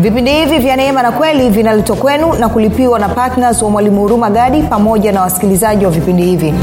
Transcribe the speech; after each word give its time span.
vipindi 0.00 0.30
hivi 0.32 0.58
vya 0.58 0.76
neema 0.76 1.02
na 1.02 1.12
kweli 1.12 1.50
vinaletwa 1.50 1.96
kwenu 1.96 2.32
na 2.32 2.48
kulipiwa 2.48 2.98
na 2.98 3.08
ptns 3.08 3.62
wa 3.62 3.70
mwalimu 3.70 4.00
huruma 4.00 4.30
gadi 4.30 4.62
pamoja 4.62 5.12
na 5.12 5.20
wasikilizaji 5.20 5.84
wa 5.84 5.90
vipindi 5.90 6.22
hivi. 6.22 6.54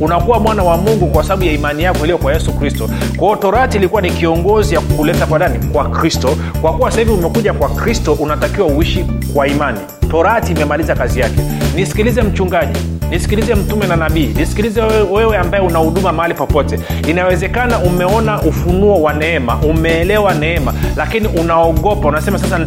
Unakuwa 0.00 0.40
mwana 0.40 0.62
wa 0.62 0.76
mungu 0.76 1.06
kwa 1.06 1.22
sababu 1.22 1.44
ya 1.44 1.52
imani 1.52 1.82
yako 1.82 1.98
iliyo 1.98 2.18
kwa 2.18 2.32
yesu 2.32 2.52
kristo. 2.52 2.88
Kwa 3.16 3.36
torati 3.36 3.76
ilikuwa 3.76 4.02
ni 4.02 4.10
kiongozi 4.10 4.74
ya 4.74 4.80
kukuleta 4.80 5.26
kwa 5.26 5.38
nani 5.38 5.58
kwa 5.72 5.90
kristo. 5.90 6.36
Kwa 6.60 6.72
kuwa 6.72 6.90
sasa 6.90 7.00
hivi 7.00 7.12
umekuja 7.12 7.52
kwa 7.52 7.68
kristo 7.68 8.12
unatakiwa 8.12 8.66
uishi 8.66 9.04
kwa 9.34 9.46
imani 9.48 9.78
torati 10.12 10.52
imemaliza 10.52 10.94
kazi 10.94 11.20
yake. 11.20 11.40
Nisikilize 11.76 12.22
mchungaji 12.22 12.78
nisikilize 13.10 13.54
mtume 13.54 13.86
na 13.86 13.96
nabii 13.96 14.26
nisikilize 14.26 14.82
wewe, 15.12 15.36
ambaye 15.36 15.64
una 15.64 15.78
huduma 15.78 16.12
mahali 16.12 16.34
popote. 16.34 16.80
Inawezekana 17.08 17.78
umeona 17.78 18.42
ufunuo 18.42 19.02
wa 19.02 19.12
neema 19.12 19.56
umeelewa 19.56 20.34
neema 20.34 20.74
lakini 20.96 21.28
unaogopa. 21.28 22.08
Unasema 22.08 22.38
sasa 22.38 22.58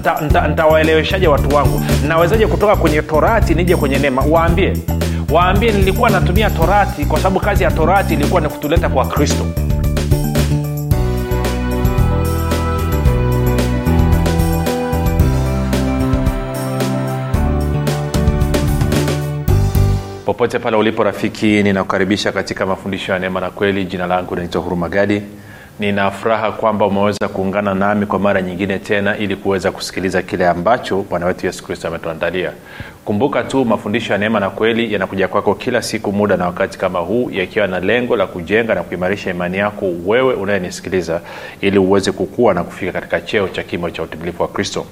ntawaeleweshaje 0.50 1.26
nta, 1.28 1.32
nta 1.36 1.44
watu 1.44 1.56
wangu? 1.56 1.82
Nawezaje 2.08 2.48
kutoka 2.48 2.76
kwenye 2.76 3.02
torati 3.02 3.56
nije 3.56 3.76
kwenye 3.76 3.98
neema? 3.98 4.24
Waambie. 4.30 4.74
Waambie 5.32 5.72
nilikuwa 5.72 6.10
natumia 6.10 6.50
torati 6.50 7.06
kwa 7.06 7.18
sababu 7.20 7.40
kazi 7.40 7.64
ya 7.64 7.72
torati 7.72 8.14
ilikuwa 8.14 8.42
ni 8.42 8.50
kutuleta 8.50 8.90
kwa 8.90 9.06
kristo 9.08 9.46
popote 20.36 20.60
pale 20.60 20.78
ulipo 20.78 21.04
rafiki 21.04 21.64
ninakukaribisha 21.64 22.32
katika 22.32 22.66
mafundisho 22.66 23.12
ya 23.14 23.20
neema 23.20 23.40
na 23.40 23.50
kweli. 23.50 23.86
Jina 23.86 24.08
langu 24.08 24.36
naitwa 24.36 24.62
huruma 24.62 24.90
gadi. 24.90 25.22
Nina 25.80 26.12
furaha 26.12 26.52
kwamba 26.52 26.86
umeweza 26.86 27.28
kuungana 27.28 27.74
nami 27.74 28.06
kwa 28.06 28.20
mara 28.20 28.42
nyingine 28.42 28.80
tena 28.80 29.18
ili 29.18 29.36
kuweza 29.36 29.72
kusikiliza 29.72 30.22
kile 30.22 30.48
ambacho 30.48 31.06
bwana 31.10 31.26
wetu 31.26 31.46
yesu 31.46 31.64
kristo 31.64 31.88
ametuandalia. 31.88 32.52
Kumbuka 33.06 33.44
tu 33.44 33.66
mafundisho 33.66 34.14
ya 34.14 34.20
neema 34.20 34.40
na 34.40 34.50
kweli 34.50 34.94
yanakuja 34.94 35.28
kwako 35.28 35.56
kila 35.56 35.82
siku 35.82 36.12
muda 36.12 36.38
na 36.38 36.46
wakati 36.46 36.78
kama 36.78 37.00
huu 37.00 37.30
yakiwa 37.32 37.68
na 37.68 37.80
lengo 37.80 38.16
la 38.16 38.28
kujenga 38.28 38.76
na 38.76 38.84
kuimarisha 38.84 39.30
imani 39.30 39.58
yako 39.58 39.86
wewe 40.06 40.34
unayenisikiliza 40.34 41.22
ili 41.62 41.78
uweze 41.80 42.12
kukua 42.12 42.54
na 42.54 42.64
kufika 42.64 42.92
katika 42.92 43.22
cheo 43.22 43.48
cha 43.48 43.64
kimo 43.64 43.90
cha 43.90 44.04
utimilifu 44.04 44.42
wa 44.42 44.48
kristo 44.48 44.86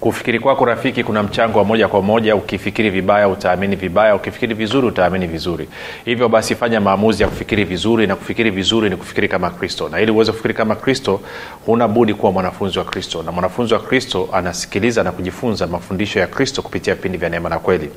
kufikiri 0.00 0.38
kwako 0.40 0.64
rafiki 0.64 1.04
kuna 1.04 1.22
mchango 1.22 1.58
wa 1.58 1.64
moja 1.64 1.88
kwa 1.88 2.02
moja. 2.02 2.36
Ukifikiri 2.36 2.90
vibaya 2.90 3.28
utaamini 3.28 3.76
vibaya. 3.76 4.14
Ukifikiri 4.16 4.54
vizuri 4.54 4.86
utaamini 4.86 5.26
vizuri. 5.26 5.68
Hivyo 6.04 6.28
basi 6.28 6.54
fanya 6.54 6.80
maamuzi 6.80 7.22
ya 7.22 7.28
kufikiri 7.28 7.64
vizuri 7.64 8.06
na 8.06 8.16
kufikiri 8.16 8.50
vizuri 8.50 8.90
ni 8.90 8.96
kufikiri 8.96 9.28
kama 9.28 9.50
kristo. 9.50 9.88
Na 9.88 10.00
ili 10.00 10.10
uweze 10.12 10.30
kufikiri 10.32 10.54
kama 10.54 10.74
kristo 10.76 11.20
huna 11.66 11.88
budi 11.88 12.14
kuwa 12.14 12.32
mwanafunzi 12.32 12.78
wa 12.78 12.84
kristo. 12.84 13.22
Na 13.22 13.32
mwanafunzi 13.32 13.74
wa 13.74 13.80
kristo 13.80 14.28
anasikiliza 14.32 15.02
na 15.02 15.12
kujifunza 15.12 15.66
mafundisho 15.66 16.18
ya 16.20 16.26
kristo 16.26 16.62
kupitia 16.62 16.94
vipindi 16.94 17.18
vya 17.18 17.28
neema 17.28 17.48
na 17.48 17.58
kweli. 17.58 17.90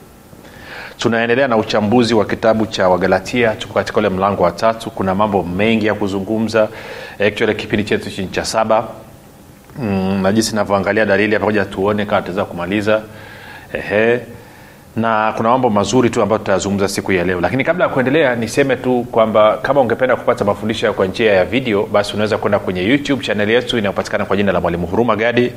Tunaendelea 0.98 1.48
na 1.48 1.58
uchambuzi 1.58 2.14
wa 2.14 2.26
kitabu 2.26 2.66
cha 2.66 2.90
wagalatia. 2.90 3.50
Tuko 3.56 3.74
katika 3.74 4.00
ule 4.00 4.10
mlango 4.10 4.44
wa 4.44 4.52
tatu. 4.52 4.92
Kuna 4.92 5.16
mambo 5.16 5.44
mengi 5.44 5.86
ya 5.86 5.94
kuzungumza. 5.94 6.68
Kipindi 7.58 7.84
chetu 7.84 8.12
chini 8.12 8.28
cha 8.28 8.46
saba 8.46 8.88
mm, 9.80 10.22
na 10.22 10.32
jinsi 10.32 10.56
navyoangalia 10.56 11.06
dalili 11.06 11.40
pamoja 11.40 11.66
tuone 11.66 12.06
kama 12.06 12.22
tutaweza 12.22 12.46
kumaliza. 12.46 13.02
Ehe. 13.74 14.20
Na 14.96 15.34
kuna 15.38 15.50
mambo 15.50 15.70
mazuri 15.70 16.10
tu 16.10 16.22
ambayo 16.22 16.40
tutayazungumza 16.40 16.88
siku 16.88 17.12
ya 17.12 17.24
leo. 17.24 17.42
Lakini 17.42 17.64
kabla 17.64 17.84
ya 17.86 17.90
kuendelea 17.90 18.36
niseme 18.36 18.76
tu 18.76 19.06
kwamba 19.12 19.58
kama 19.58 19.82
ungependa 19.82 20.16
kupata 20.16 20.46
mafundisho 20.46 20.94
kwa 20.94 21.06
njia 21.08 21.34
ya 21.34 21.46
video 21.46 21.84
basi 21.86 22.14
unaweza 22.14 22.38
kwenda 22.38 22.60
kwenye 22.60 22.84
youtube 22.84 23.24
chanel 23.24 23.50
yetu 23.50 23.78
inayopatikana 23.78 24.26
kwa 24.26 24.38
jina 24.38 24.52
la 24.52 24.62
mwalimu 24.62 24.88
huruma 24.88 25.16
gadi. 25.16 25.52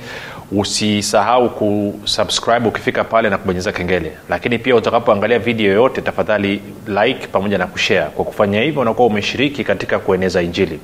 Usisahau 0.53 1.50
kusubscribe 1.50 2.69
ukifika 2.69 3.05
pale 3.05 3.31
na 3.31 3.39
kubonyeza 3.39 3.72
kengele. 3.72 4.12
Lakini 4.28 4.59
pia 4.59 4.77
utakapoangalia 4.77 5.39
video 5.39 5.66
yoyote 5.66 6.00
tafadhali 6.00 6.62
like 6.87 7.27
pamoja 7.27 7.59
na 7.59 7.66
kushare. 7.66 8.10
Kwa 8.16 8.25
kufanya 8.25 8.60
hivyo 8.62 8.83
unakuwa 8.83 9.06
umeshiriki 9.09 9.65
katika 9.65 9.99
kueneza 9.99 10.43
injili 10.43 10.81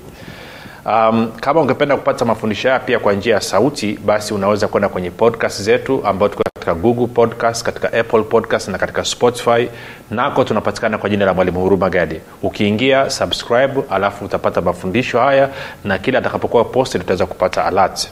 um, 0.86 1.32
kama 1.40 1.60
ungependa 1.60 1.96
kupata 1.96 2.24
mafundisho 2.24 2.68
haya 2.68 2.80
pia 2.80 2.98
kwa 2.98 3.12
njia 3.12 3.34
ya 3.34 3.40
sauti 3.40 3.98
basi 4.04 4.34
unaweza 4.34 4.68
kwenda 4.68 4.88
kwenye 4.88 5.10
podcast 5.10 5.62
zetu 5.62 6.06
ambao 6.06 6.28
tuko 6.28 6.42
katika 6.54 6.74
google 6.74 7.06
podcast 7.06 7.62
katika 7.62 7.92
apple 7.92 8.22
podcast 8.22 8.68
na 8.68 8.78
katika 8.78 9.04
spotify. 9.04 9.68
Nako 10.10 10.44
tunapatikana 10.44 10.98
kwa 10.98 11.10
jina 11.10 11.24
la 11.24 11.34
mwalimu 11.34 11.60
huruma 11.60 11.90
gadi 11.90 12.20
ukiingia 12.42 13.10
subscribe 13.10 13.82
alafu 13.90 14.24
utapata 14.24 14.60
mafundisho 14.60 15.20
haya 15.20 15.48
na 15.84 15.98
kila 15.98 16.18
atakapokuwa 16.18 16.64
posti 16.64 16.98
utaweza 16.98 17.26
kupata 17.26 17.64
alert 17.64 18.08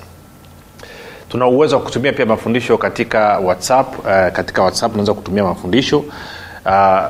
tuna 1.29 1.47
uwezo 1.47 1.77
wa 1.77 1.83
kutumia 1.83 2.13
pia 2.13 2.27
mafundisho 2.27 2.79
katika 2.79 3.39
whatsapp 3.39 3.99
uh, 3.99 4.05
katika 4.33 4.63
whatsapp 4.63 4.93
unaweza 4.93 5.15
kutumia 5.15 5.45
mafundisho. 5.45 5.99
Uh, 5.99 7.01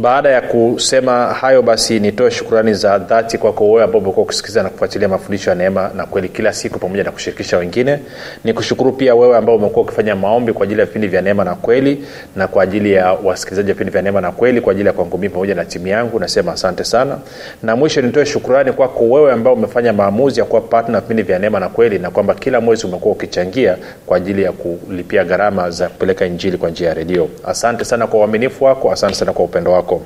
baada 0.01 0.29
ya 0.31 0.41
kusema 0.41 1.27
hayo 1.27 1.63
basi 1.63 2.01
nitoe 2.01 2.31
shukurani 2.31 2.75
za 2.75 2.99
dhati 2.99 3.39
kwako 3.39 3.71
wewe 3.71 3.85
ambao 3.85 4.01
umekuwa 4.01 4.27
kusikiliza 4.27 4.63
na 4.63 4.69
kufuatilia 4.69 5.09
mafundisho 5.09 5.51
ya 5.51 5.57
neema 5.57 5.91
na 5.97 6.07
kweli 6.07 6.29
kila 6.29 6.53
siku 6.53 6.79
pamoja 6.79 7.05
na 7.05 7.11
kushirikisha 7.11 7.59
wengine. 7.59 7.99
Nikushukuru 8.45 8.93
pia 8.93 9.15
wewe 9.15 9.37
ambao 9.37 9.57
umekuwa 9.57 9.85
ukifanya 9.85 10.17
maombi 10.17 10.53
kwa 10.53 10.65
ajili 10.65 10.81
ya 10.81 10.87
vipindi 10.87 11.09
vya 11.09 11.23
neema 11.23 11.45
na 11.45 11.55
kweli 11.55 12.05
na 12.37 12.49
kwa 12.49 12.63
ajili 12.63 12.93
ya 12.93 13.13
wasikilizaji 13.13 13.69
wa 13.69 13.75
vipindi 13.75 13.93
vya 13.93 14.03
neema 14.03 14.21
na 14.21 14.33
kweli 14.33 14.61
kwa 14.61 14.73
ajili 14.73 14.87
ya 14.87 14.93
kwangu 14.93 15.19
mii 15.19 15.29
pamoja 15.29 15.55
na 15.55 15.65
timu 15.65 15.87
yangu. 15.87 16.21
Nasema 16.21 16.53
asante 16.53 16.85
sana. 16.85 17.19
Na 17.63 17.77
mwisho 17.77 18.03
nitoe 18.03 18.27
shukurani 18.27 18.73
kwako 18.73 19.05
wewe 19.05 19.33
ambao 19.33 19.55
umefanya 19.55 19.93
maamuzi 19.93 20.41
ya 20.41 20.47
kuwa 20.47 20.61
patna 20.61 21.01
vipindi 21.01 21.23
vya 21.23 21.39
neema 21.39 21.61
na 21.61 21.69
kweli 21.69 21.99
na 21.99 22.11
kwamba 22.11 22.35
kila 22.35 22.61
mwezi 22.61 22.87
umekuwa 22.87 23.15
ukichangia 23.15 23.77
kwa 24.07 24.17
ajili 24.17 24.43
ya 24.43 24.53
kulipia 24.53 25.25
gharama 25.25 25.71
za 25.71 25.89
kupeleka 25.89 26.27
injili 26.27 26.57
kwa 26.59 26.71
njia 26.71 26.89
ya 26.89 26.95
redio. 26.95 27.29
Asante 27.47 27.85
sana 27.85 28.07
kwa 28.07 28.21
uaminifu 28.21 28.65
wako 28.65 28.93
asante 28.93 29.15
sana 29.15 29.33
kwa 29.33 29.45
upendo 29.45 29.73
wako 29.73 29.90
wako 29.95 30.03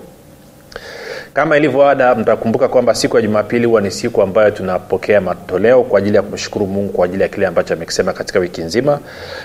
kama 1.35 1.57
ilivyo 1.57 1.89
ada 1.89 2.15
mtakumbuka 2.15 2.69
kwamba 2.69 2.95
siku 2.95 3.17
ya 3.17 3.23
jumapili 3.23 3.67
huwa 3.67 3.81
ni 3.81 3.91
siku 3.91 4.23
ambayo 4.23 4.51
tunapokea 4.51 5.21
matoleo 5.21 5.83
kwa 5.83 5.99
ajili 5.99 6.17
ya 6.17 6.23
kumshukuru 6.23 6.67
mungu 6.67 6.93
kwa 6.93 7.05
ajili 7.05 7.23
ya 7.23 7.29
kile 7.29 7.47
ambacho 7.47 7.75
amekisema 7.75 8.13
katika 8.13 8.39
wiki 8.39 8.61
nzima 8.61 8.99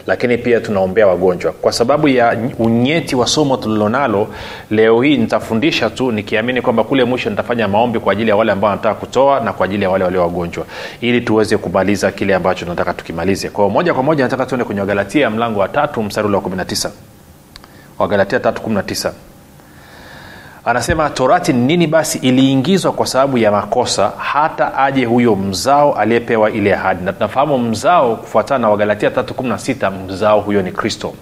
lakini 0.08 0.38
pia 0.38 0.60
tunaombea 0.60 1.08
wagonjwa. 1.08 1.52
Kwa 1.52 1.72
sababu 1.72 2.08
ya 2.08 2.38
unyeti 2.60 3.16
wa 3.16 3.28
somo 3.28 3.58
tulilonalo 3.58 4.28
leo 4.72 5.02
hii 5.02 5.18
nitafundisha 5.18 5.90
tu 5.90 6.12
nikiamini 6.12 6.62
kwamba 6.62 6.84
kule 6.84 7.04
mwisho 7.04 7.30
nitafanya 7.30 7.68
maombi 7.68 8.00
kwa 8.00 8.14
ajili 8.14 8.30
ya 8.30 8.36
wale 8.36 8.52
ambao 8.52 8.70
wanataka 8.70 8.96
kutoa 8.96 9.40
na 9.40 9.54
kwa 9.54 9.66
ajili 9.66 9.84
ya 9.84 9.90
wale 9.90 10.04
walio 10.04 10.22
wagonjwa 10.22 10.66
ili 11.02 11.22
tuweze 11.22 11.58
kumaliza 11.58 12.12
kile 12.12 12.36
ambacho 12.36 12.66
tunataka 12.66 12.94
tukimalize. 12.94 13.50
Kwao 13.50 13.70
moja 13.70 13.94
kwa 13.94 14.04
moja 14.04 14.24
nataka 14.24 14.46
tuende 14.46 14.66
kwenye 14.66 14.82
wagalatia 14.82 15.30
mlango 15.30 15.60
wa 15.60 15.68
tatu 15.68 16.04
mstari 16.04 16.28
wa 16.28 16.42
19 16.42 16.90
wagalatia 18.00 18.40
319 18.40 19.12
anasema 20.70 21.10
torati 21.10 21.54
ni 21.54 21.66
nini 21.66 21.88
basi 21.88 22.18
iliingizwa 22.18 22.92
kwa 22.92 23.08
sababu 23.08 23.38
ya 23.38 23.52
makosa 23.52 24.12
hata 24.18 24.78
aje 24.78 25.06
huyo 25.06 25.36
mzao 25.36 25.94
aliyepewa 25.94 26.52
ile 26.52 26.74
ahadi? 26.74 27.04
Na 27.06 27.14
tunafahamu 27.14 27.58
mzao 27.60 28.16
kufuatana 28.16 28.60
na 28.60 28.70
wagalatia 28.70 29.10
316 29.10 29.92
mzao 29.92 30.40
huyo 30.42 30.62
ni 30.62 30.72
kristo. 30.72 31.14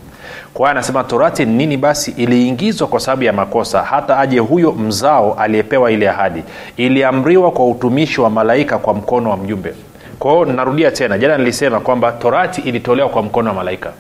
Kwa 0.53 0.71
anasema 0.71 1.03
torati 1.03 1.45
ni 1.45 1.53
nini 1.55 1.77
basi 1.77 2.11
iliingizwa 2.11 2.87
kwa 2.87 2.99
sababu 2.99 3.23
ya 3.23 3.33
makosa 3.33 3.83
hata 3.83 4.19
aje 4.19 4.39
huyo 4.39 4.71
mzao 4.71 5.33
aliyepewa 5.33 5.91
ile 5.91 6.09
ahadi? 6.09 6.43
Iliamriwa 6.77 7.51
kwa 7.51 7.67
utumishi 7.67 8.21
wa 8.21 8.29
malaika 8.29 8.77
kwa 8.77 8.93
mkono 8.93 9.29
wa 9.29 9.37
mjumbe. 9.37 9.73
Kwa 10.19 10.31
hiyo 10.31 10.45
narudia 10.45 10.91
tena 10.91 11.17
jana 11.17 11.37
nilisema 11.37 11.79
kwamba 11.79 12.11
torati 12.11 12.61
ilitolewa 12.61 13.09
kwa 13.09 13.23
mkono 13.23 13.49
wa 13.49 13.55
malaika 13.55 13.91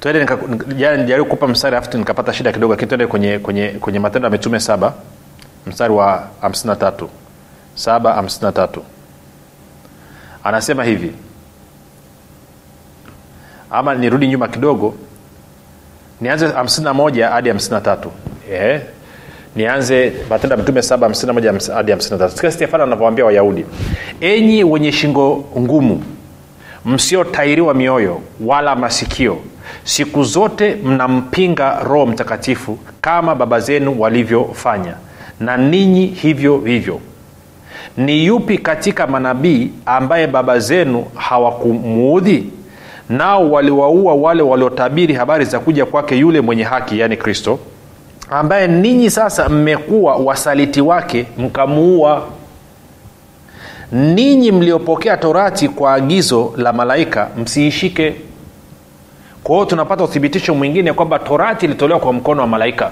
twende 0.00 0.26
nijaribu 0.96 1.28
kupa 1.28 1.48
mstari 1.48 1.76
afu 1.76 1.98
nikapata 1.98 2.32
shida 2.32 2.52
kidogo 2.52 2.72
lakini 2.72 2.88
twende 2.88 3.06
kwenye, 3.06 3.38
kwenye, 3.38 3.68
kwenye 3.68 3.98
matendo 3.98 4.26
ya 4.26 4.30
mitume 4.30 4.60
saba 4.60 4.94
mstari 5.66 5.92
wa 5.92 6.28
53 6.42 7.06
saba 7.74 8.20
53 8.22 8.68
anasema 10.44 10.84
hivi 10.84 11.12
ama 13.70 13.94
nirudi 13.94 14.28
nyuma 14.28 14.48
kidogo 14.48 14.94
nianze 16.20 16.46
51 16.46 17.30
hadi 17.30 17.50
53 17.50 17.96
yeah. 18.50 18.80
nianze 19.56 20.12
matendo 20.30 20.54
ya 20.54 20.60
mitume 20.62 20.80
7 20.80 21.74
hadi 21.74 21.92
53 21.92 22.28
sikia 22.28 22.50
stefano 22.50 22.84
anavyoambia 22.84 23.24
wayahudi. 23.24 23.66
Enyi 24.20 24.64
wenye 24.64 24.92
shingo 24.92 25.44
ngumu 25.58 26.02
msiotairiwa 26.86 27.74
mioyo 27.74 28.20
wala 28.40 28.76
masikio. 28.76 29.38
Siku 29.84 30.24
zote 30.24 30.76
mnampinga 30.84 31.80
roho 31.80 32.06
mtakatifu 32.06 32.78
kama 33.00 33.34
baba 33.34 33.60
zenu 33.60 34.00
walivyofanya. 34.00 34.94
Na 35.40 35.56
ninyi 35.56 36.06
hivyo 36.06 36.58
hivyo. 36.58 37.00
Ni 37.96 38.26
yupi 38.26 38.58
katika 38.58 39.06
manabii 39.06 39.70
ambaye 39.86 40.26
baba 40.26 40.58
zenu 40.58 41.04
hawakumuudhi? 41.14 42.44
Nao 43.08 43.50
waliwaua 43.50 44.14
wale 44.14 44.42
waliotabiri 44.42 45.14
habari 45.14 45.44
za 45.44 45.58
kuja 45.60 45.86
kwake 45.86 46.16
yule 46.16 46.40
mwenye 46.40 46.62
haki 46.62 46.98
yaani 46.98 47.16
kristo 47.16 47.58
ambaye 48.30 48.66
ninyi 48.68 49.10
sasa 49.10 49.48
mmekuwa 49.48 50.16
wasaliti 50.16 50.80
wake 50.80 51.26
mkamuua 51.38 52.22
ninyi 53.92 54.52
mliopokea 54.52 55.16
torati 55.16 55.68
kwa 55.68 55.94
agizo 55.94 56.52
la 56.56 56.72
malaika 56.72 57.28
msiishike. 57.36 58.14
Kwa 59.44 59.54
hiyo 59.56 59.66
tunapata 59.66 60.04
uthibitisho 60.04 60.54
mwingine 60.54 60.92
kwamba 60.92 61.18
torati 61.18 61.66
ilitolewa 61.66 62.00
kwa 62.00 62.12
mkono 62.12 62.40
wa 62.40 62.46
malaika. 62.48 62.90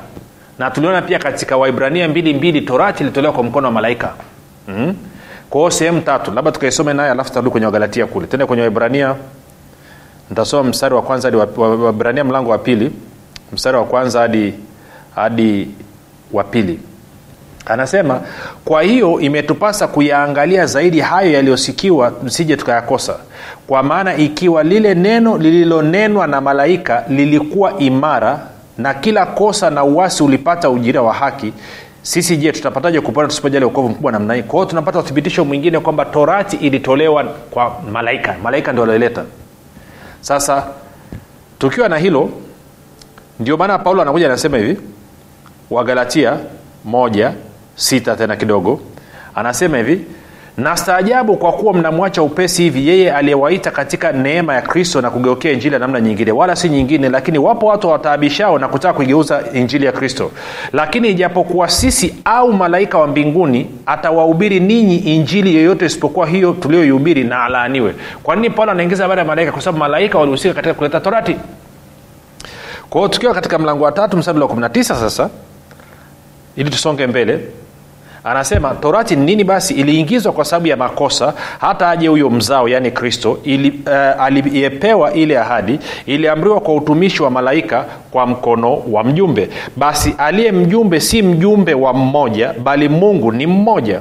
Na 0.58 0.70
tuliona 0.70 1.02
pia 1.02 1.18
katika 1.18 1.56
waibrania 1.56 2.08
mbili 2.08 2.34
mbili 2.34 2.60
torati 2.60 3.02
ilitolewa 3.02 3.32
kwa 3.34 3.42
mkono 3.42 3.66
wa 3.66 3.72
malaika. 3.72 4.12
Mm-hmm. 4.68 4.94
kwa 5.50 5.60
hiyo 5.60 5.70
sehemu 5.70 6.00
tatu 6.00 6.32
labda 6.32 6.52
tukaisome 6.52 6.92
naye 6.94 7.10
alafu 7.10 7.32
tarudi 7.32 7.50
kwenye 7.50 7.66
wagalatia 7.66 8.06
kule. 8.06 8.26
Tende 8.26 8.46
kwenye 8.46 8.62
waibrania. 8.62 9.14
Nitasoma 10.30 10.70
mstari 10.70 10.94
wa 10.94 11.02
kwanza 11.02 11.28
hadi 11.28 11.36
waibrania 11.36 12.22
wa, 12.22 12.26
wa 12.26 12.30
mlango 12.30 12.50
wa 12.50 12.58
pili. 12.58 12.90
Mstari 13.52 13.76
wa 13.76 13.84
kwanza 13.84 14.20
hadi 14.20 14.54
hadi 15.14 15.68
wa 16.32 16.44
pili 16.44 16.78
anasema 17.66 18.20
kwa 18.64 18.82
hiyo 18.82 19.20
imetupasa 19.20 19.88
kuyaangalia 19.88 20.66
zaidi 20.66 21.00
hayo 21.00 21.32
yaliyosikiwa 21.32 22.12
msije 22.22 22.56
tukayakosa. 22.56 23.16
Kwa 23.66 23.82
maana 23.82 24.16
ikiwa 24.16 24.62
lile 24.62 24.94
neno 24.94 25.38
lililonenwa 25.38 26.26
na 26.26 26.40
malaika 26.40 27.04
lilikuwa 27.08 27.78
imara 27.78 28.40
na 28.78 28.94
kila 28.94 29.26
kosa 29.26 29.70
na 29.70 29.84
uwasi 29.84 30.22
ulipata 30.22 30.70
ujira 30.70 31.02
wa 31.02 31.14
haki 31.14 31.52
sisi 32.02 32.36
je 32.36 32.52
tutapataje 32.52 33.00
kupona 33.00 33.28
tusipojali 33.28 33.64
ukovu 33.64 33.88
mkubwa 33.88 34.12
namna 34.12 34.34
hii? 34.34 34.42
Kwa 34.42 34.66
tunapata 34.66 34.98
uthibitisho 34.98 35.44
mwingine 35.44 35.80
kwamba 35.80 36.04
torati 36.04 36.56
ilitolewa 36.56 37.24
kwa 37.50 37.76
malaika. 37.92 38.34
Malaika 38.42 38.72
ndio 38.72 38.84
alioleta 38.84 39.24
sasa 40.20 40.66
tukiwa 41.58 41.88
na 41.88 41.96
hilo 41.98 42.30
ndio 43.40 43.56
maana 43.56 43.78
paulo 43.78 44.02
anakuja 44.02 44.26
anasema 44.26 44.58
hivi 44.58 44.76
wagalatia 45.70 46.36
moja 46.84 47.32
sita 47.76 48.16
tena 48.16 48.36
kidogo. 48.36 48.80
Anasema 49.34 49.76
hivi 49.76 50.04
na 50.56 50.76
staajabu 50.76 51.36
kwa 51.36 51.52
kuwa 51.52 51.74
mnamwacha 51.74 52.22
upesi 52.22 52.62
hivi 52.62 52.88
yeye 52.88 53.12
aliyewaita 53.12 53.70
katika 53.70 54.12
neema 54.12 54.54
ya 54.54 54.62
kristo 54.62 55.00
na 55.00 55.10
kugeukea 55.10 55.52
injili 55.52 55.72
ya 55.74 55.78
namna 55.78 56.00
nyingine 56.00 56.32
wala 56.32 56.56
si 56.56 56.68
nyingine 56.68 57.08
lakini 57.08 57.38
wapo 57.38 57.66
watu 57.66 57.88
wataabishao 57.88 58.58
na 58.58 58.68
kutaka 58.68 58.94
kuigeuza 58.94 59.42
injili 59.52 59.86
ya 59.86 59.92
kristo. 59.92 60.30
Lakini 60.72 61.08
ijapokuwa 61.08 61.68
sisi 61.68 62.14
au 62.24 62.52
malaika 62.52 62.98
wa 62.98 63.06
mbinguni 63.06 63.70
atawahubiri 63.86 64.60
ninyi 64.60 64.96
injili 64.96 65.56
yoyote 65.56 65.86
isipokuwa 65.86 66.26
hiyo 66.26 66.52
tulioihubiri 66.52 67.24
na 67.24 67.42
alaaniwe. 67.44 67.94
Kwa 68.22 68.36
nini 68.36 68.50
paulo 68.50 68.72
anaingiza 68.72 69.02
habari 69.02 69.18
ya 69.18 69.24
malaika? 69.24 69.52
Kwa 69.52 69.62
sababu 69.62 69.78
malaika 69.78 70.18
walihusika 70.18 70.54
katika 70.54 70.74
kuleta 70.74 71.00
torati. 71.00 71.36
Kwa 72.90 73.08
tukiwa 73.08 73.34
katika 73.34 73.58
mlango 73.58 73.84
wa 73.84 73.92
tatu 73.92 74.16
mstari 74.16 74.40
wa 74.40 74.46
19 74.46 74.82
sasa 74.82 75.30
ili 76.56 76.70
tusonge 76.70 77.06
mbele 77.06 77.40
anasema 78.24 78.74
torati 78.74 79.16
nini 79.16 79.44
basi 79.44 79.74
iliingizwa 79.74 80.32
kwa 80.32 80.44
sababu 80.44 80.66
ya 80.66 80.76
makosa? 80.76 81.34
Hata 81.60 81.90
aje 81.90 82.08
huyo 82.08 82.30
mzao 82.30 82.68
yaani 82.68 82.90
kristo 82.90 83.38
ili, 83.44 83.80
uh, 83.86 84.22
aliyepewa 84.24 85.12
ile 85.12 85.38
ahadi 85.38 85.78
iliamriwa 86.06 86.60
kwa 86.60 86.74
utumishi 86.74 87.22
wa 87.22 87.30
malaika 87.30 87.84
kwa 88.10 88.26
mkono 88.26 88.82
wa 88.90 89.04
mjumbe. 89.04 89.48
Basi 89.76 90.14
aliye 90.18 90.52
mjumbe 90.52 91.00
si 91.00 91.22
mjumbe 91.22 91.74
wa 91.74 91.92
mmoja 91.92 92.52
bali 92.64 92.88
mungu 92.88 93.32
ni 93.32 93.46
mmoja. 93.46 94.00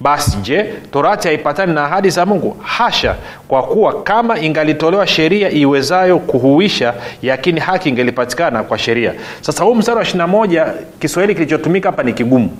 Basi 0.00 0.36
je 0.42 0.64
torati 0.92 1.28
haipatani 1.28 1.74
na 1.74 1.84
ahadi 1.84 2.10
za 2.10 2.26
mungu? 2.26 2.56
Hasha! 2.62 3.14
Kwa 3.48 3.62
kuwa 3.62 4.02
kama 4.02 4.40
ingalitolewa 4.40 5.06
sheria 5.06 5.50
iwezayo 5.50 6.18
kuhuisha 6.18 6.94
yakini 7.22 7.60
haki 7.60 7.88
ingelipatikana 7.88 8.62
kwa 8.62 8.78
sheria. 8.78 9.12
Sasa 9.40 9.64
huu 9.64 9.74
mstari 9.74 9.98
wa 9.98 10.04
21 10.04 10.72
kiswahili 11.00 11.34
kilichotumika 11.34 11.88
hapa 11.90 12.02
ni 12.02 12.12
kigumu 12.12 12.50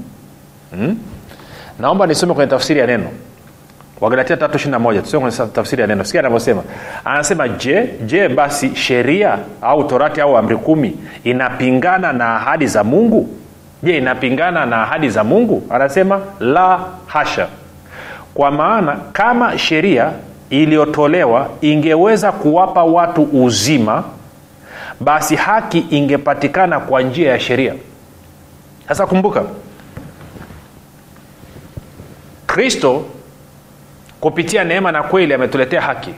hmm? 0.74 0.96
naomba 1.78 2.06
nisome 2.06 2.34
kwenye 2.34 2.50
tafsiri 2.50 2.80
ya 2.80 2.86
neno. 2.86 3.08
Wagalatia 4.00 4.36
tatu 4.36 4.56
ishiri 4.56 4.78
moja. 4.78 5.02
Tusome 5.02 5.30
kwenye 5.30 5.50
tafsiri 5.52 5.82
ya 5.82 5.88
neno. 5.88 6.04
Sikia 6.04 6.20
anavyosema. 6.20 6.62
Anasema 7.04 7.48
je 7.48 7.88
je 8.06 8.28
basi 8.28 8.76
sheria 8.76 9.38
au 9.62 9.84
torati 9.84 10.20
au 10.20 10.36
amri 10.36 10.56
kumi 10.56 10.96
inapingana 11.24 12.12
na 12.12 12.36
ahadi 12.36 12.66
za 12.66 12.84
mungu? 12.84 13.28
Je 13.82 13.98
inapingana 13.98 14.66
na 14.66 14.82
ahadi 14.82 15.08
za 15.08 15.24
mungu? 15.24 15.62
Anasema 15.70 16.20
la 16.40 16.80
hasha. 17.06 17.46
Kwa 18.34 18.50
maana 18.50 18.96
kama 19.12 19.58
sheria 19.58 20.10
iliyotolewa 20.50 21.48
ingeweza 21.60 22.32
kuwapa 22.32 22.84
watu 22.84 23.22
uzima 23.32 24.04
basi 25.00 25.36
haki 25.36 25.78
ingepatikana 25.90 26.80
kwa 26.80 27.02
njia 27.02 27.30
ya 27.30 27.40
sheria. 27.40 27.74
Sasa 28.88 29.06
kumbuka 29.06 29.42
kristo 32.54 33.04
kupitia 34.20 34.64
neema 34.64 34.92
na 34.92 35.02
kweli 35.02 35.34
ametuletea 35.34 35.80
haki. 35.80 36.10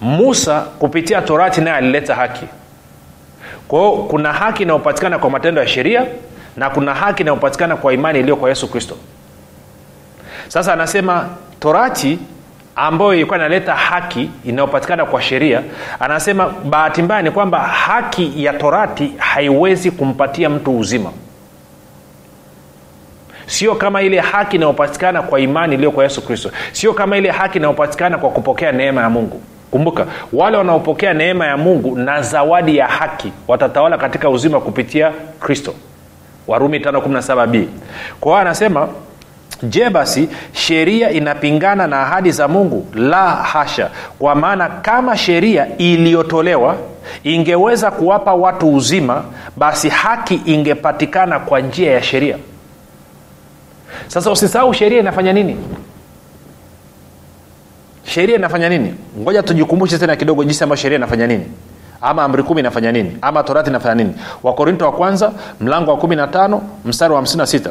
Musa 0.00 0.60
kupitia 0.60 1.22
torati 1.22 1.60
naye 1.60 1.76
alileta 1.76 2.14
haki. 2.14 2.46
Kwa 3.68 3.92
kuna 3.92 4.32
haki 4.32 4.62
inayopatikana 4.62 5.18
kwa 5.18 5.30
matendo 5.30 5.60
ya 5.60 5.66
sheria 5.66 6.06
na 6.56 6.70
kuna 6.70 6.94
haki 6.94 7.22
inayopatikana 7.22 7.76
kwa 7.76 7.92
imani 7.92 8.18
iliyo 8.20 8.36
kwa 8.36 8.48
yesu 8.48 8.70
kristo. 8.70 8.96
Sasa 10.48 10.72
anasema 10.72 11.28
torati 11.60 12.18
ambayo 12.76 13.14
ilikuwa 13.14 13.38
inaleta 13.38 13.74
haki 13.74 14.30
inayopatikana 14.44 15.04
kwa 15.04 15.22
sheria 15.22 15.62
anasema 16.00 16.46
bahati 16.64 17.02
mbaya 17.02 17.22
ni 17.22 17.30
kwamba 17.30 17.58
haki 17.58 18.44
ya 18.44 18.52
torati 18.52 19.12
haiwezi 19.18 19.90
kumpatia 19.90 20.50
mtu 20.50 20.78
uzima 20.78 21.10
sio 23.46 23.74
kama 23.74 24.02
ile 24.02 24.20
haki 24.20 24.56
inayopatikana 24.56 25.22
kwa 25.22 25.40
imani 25.40 25.74
iliyo 25.74 25.90
kwa 25.90 26.04
yesu 26.04 26.22
kristo. 26.26 26.50
Sio 26.72 26.92
kama 26.92 27.16
ile 27.16 27.30
haki 27.30 27.58
inayopatikana 27.58 28.18
kwa 28.18 28.30
kupokea 28.30 28.72
neema 28.72 29.00
ya 29.02 29.10
mungu. 29.10 29.40
Kumbuka 29.70 30.06
wale 30.32 30.56
wanaopokea 30.56 31.14
neema 31.14 31.46
ya 31.46 31.56
mungu 31.56 31.96
na 31.96 32.22
zawadi 32.22 32.76
ya 32.76 32.86
haki 32.86 33.32
watatawala 33.48 33.98
katika 33.98 34.30
uzima 34.30 34.60
kupitia 34.60 35.12
kristo. 35.40 35.74
Warumi 36.46 36.78
517b 36.78 37.64
kwa 38.20 38.32
hiyo 38.32 38.40
anasema 38.40 38.88
je 39.62 39.90
basi 39.90 40.28
sheria 40.52 41.10
inapingana 41.10 41.86
na 41.86 42.00
ahadi 42.02 42.30
za 42.30 42.48
mungu? 42.48 42.86
La 42.94 43.30
hasha. 43.30 43.90
Kwa 44.18 44.34
maana 44.34 44.68
kama 44.68 45.16
sheria 45.16 45.66
iliyotolewa 45.78 46.76
ingeweza 47.24 47.90
kuwapa 47.90 48.34
watu 48.34 48.74
uzima 48.74 49.24
basi 49.56 49.88
haki 49.88 50.40
ingepatikana 50.44 51.40
kwa 51.40 51.60
njia 51.60 51.92
ya 51.92 52.02
sheria 52.02 52.36
sasa 54.08 54.30
usisahau 54.30 54.74
sheria 54.74 55.00
inafanya 55.00 55.32
nini? 55.32 55.56
Sheria 58.04 58.36
inafanya 58.36 58.68
nini? 58.68 58.94
Ngoja 59.20 59.42
tujikumbushe 59.42 59.98
tena 59.98 60.16
kidogo 60.16 60.44
jinsi 60.44 60.64
ambayo 60.64 60.76
sheria 60.76 60.98
inafanya 60.98 61.26
nini. 61.26 61.44
Ama 62.00 62.22
amri 62.24 62.42
kumi 62.42 62.60
inafanya 62.60 62.92
nini? 62.92 63.16
Ama 63.22 63.42
torati 63.42 63.70
inafanya 63.70 63.94
nini? 63.94 64.14
Wakorinto 64.42 64.84
wa 64.84 64.92
kwanza 64.92 65.32
mlango 65.60 65.90
wa 65.90 65.96
15 65.96 66.60
mstari 66.84 67.14
wa 67.14 67.20
56 67.20 67.70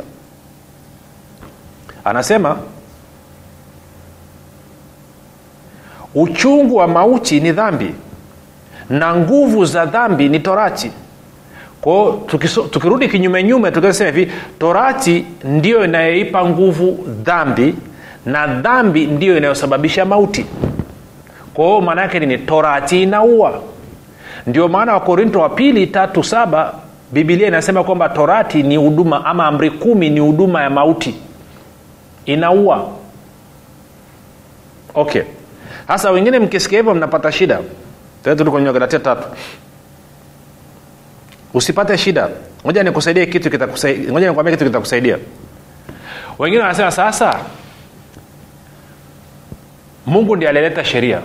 anasema 2.06 2.58
uchungu 6.16 6.76
wa 6.76 6.88
mauti 6.88 7.40
ni 7.40 7.52
dhambi 7.52 7.96
na 8.90 9.16
nguvu 9.16 9.66
za 9.66 9.86
dhambi 9.86 10.30
ni 10.30 10.40
torati 10.40 10.92
kwao 11.84 12.12
tukirudi 12.72 13.08
kinyumenyume 13.10 13.72
tukasema 13.72 14.12
hivi 14.12 14.32
torati 14.60 15.26
ndiyo 15.44 15.86
inayoipa 15.86 16.46
nguvu 16.46 17.06
dhambi 17.24 17.76
na 18.26 18.48
dhambi 18.48 19.06
ndiyo 19.08 19.38
inayosababisha 19.38 20.06
mauti. 20.06 20.46
Kwao 21.54 21.82
maana 21.82 22.02
yake 22.02 22.20
nini? 22.20 22.38
Torati 22.38 23.04
inaua. 23.04 23.62
Ndio 24.48 24.68
maana 24.68 24.94
wakorinto 24.94 25.40
wa 25.40 25.50
pili 25.50 25.88
tatu 25.88 26.24
saba 26.24 26.74
bibilia 27.12 27.48
inasema 27.48 27.84
kwamba 27.84 28.10
torati 28.10 28.64
ni 28.64 28.76
huduma 28.76 29.26
ama 29.26 29.46
amri 29.48 29.72
kumi 29.72 30.10
ni 30.10 30.20
huduma 30.20 30.62
ya 30.64 30.70
mauti. 30.70 31.16
Inaua. 32.26 32.88
Okay. 34.96 35.22
Sasa 35.88 36.12
wengine 36.12 36.40
mkisikia 36.40 36.80
hivyo 36.80 36.94
mnapata 36.94 37.32
shida. 37.32 37.60
Turudi 38.24 38.52
kwenye 38.52 38.72
galatia 38.74 39.00
tatu 39.00 39.28
usipate 41.54 41.98
shida. 41.98 42.30
Moja 42.66 42.84
nikusaidie 42.84 43.26
kitu 43.26 43.50
ngoja 44.12 44.28
nikwambia 44.28 44.52
kitu 44.54 44.66
kitakusaidia. 44.66 45.18
Wengine 46.40 46.62
wanasema 46.62 46.92
sasa 46.92 47.40
mungu 50.06 50.36
ndi 50.36 50.48
alileta 50.48 50.86
sheria. 50.86 51.20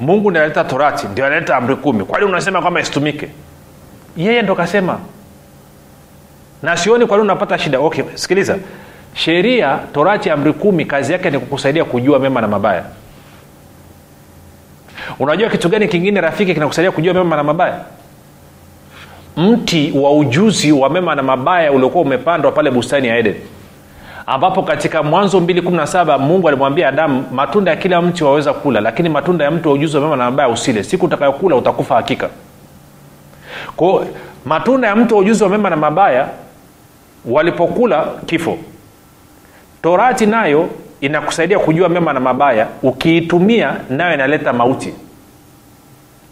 Mungu 0.00 0.30
ndi 0.30 0.38
alileta 0.38 0.64
torati 0.64 1.06
ndio 1.06 1.26
alileta 1.26 1.56
amri 1.56 1.76
kumi. 1.76 2.04
Kwani 2.04 2.24
unasema 2.24 2.60
kwamba 2.62 2.80
isitumike? 2.80 3.28
Yeye 4.16 4.42
ndo 4.42 4.54
kasema. 4.54 4.98
Na 6.62 6.76
sioni 6.76 7.06
kwani 7.06 7.22
unapata 7.22 7.58
shida. 7.58 7.78
Okay 7.80 8.04
sikiliza. 8.14 8.58
Sheria 9.14 9.78
torati 9.94 10.30
amri 10.30 10.52
kumi 10.52 10.84
kazi 10.84 11.12
yake 11.12 11.30
ni 11.30 11.38
kukusaidia 11.38 11.84
kujua 11.84 12.18
mema 12.18 12.40
na 12.40 12.48
mabaya. 12.48 12.84
Unajua 15.18 15.48
kitu 15.50 15.68
gani 15.68 15.88
kingine 15.88 16.20
rafiki 16.20 16.54
kinakusaidia 16.54 16.90
kujua 16.92 17.14
mema 17.14 17.36
na 17.36 17.42
mabaya 17.42 17.80
mti 19.36 19.92
wa 19.96 20.12
ujuzi 20.16 20.72
wa 20.72 20.90
mema 20.90 21.14
na 21.14 21.22
mabaya 21.22 21.72
uliokuwa 21.72 22.04
umepandwa 22.04 22.52
pale 22.52 22.70
bustani 22.70 23.08
ya 23.08 23.16
eden. 23.18 23.34
Ambapo 24.26 24.62
katika 24.62 25.02
mwanzo 25.02 25.40
217 25.40 26.18
mungu 26.18 26.48
alimwambia 26.48 26.88
adamu 26.88 27.24
matunda 27.32 27.70
ya 27.70 27.76
kila 27.76 28.02
mti 28.02 28.24
waweza 28.24 28.52
kula 28.52 28.80
lakini 28.80 29.08
matunda 29.08 29.44
ya 29.44 29.50
mti 29.50 29.68
wa 29.68 29.74
ujuzi 29.74 29.96
wa 29.96 30.02
mema 30.02 30.16
na 30.16 30.24
mabaya 30.24 30.48
usile. 30.48 30.82
Siku 30.84 31.06
utakayokula 31.06 31.56
utakufa 31.56 31.94
hakika. 31.94 32.28
Kwao 33.76 34.06
matunda 34.44 34.88
ya 34.88 34.96
mti 34.96 35.14
wa 35.14 35.20
ujuzi 35.20 35.44
wa 35.44 35.50
mema 35.50 35.70
na 35.70 35.76
mabaya 35.76 36.28
walipokula 37.24 38.06
kifo. 38.26 38.58
Torati 39.82 40.26
nayo 40.26 40.68
inakusaidia 41.00 41.58
kujua 41.58 41.88
mema 41.88 42.12
na 42.12 42.20
mabaya 42.20 42.66
ukiitumia 42.82 43.76
nayo 43.90 44.14
inaleta 44.14 44.52
mauti. 44.52 44.94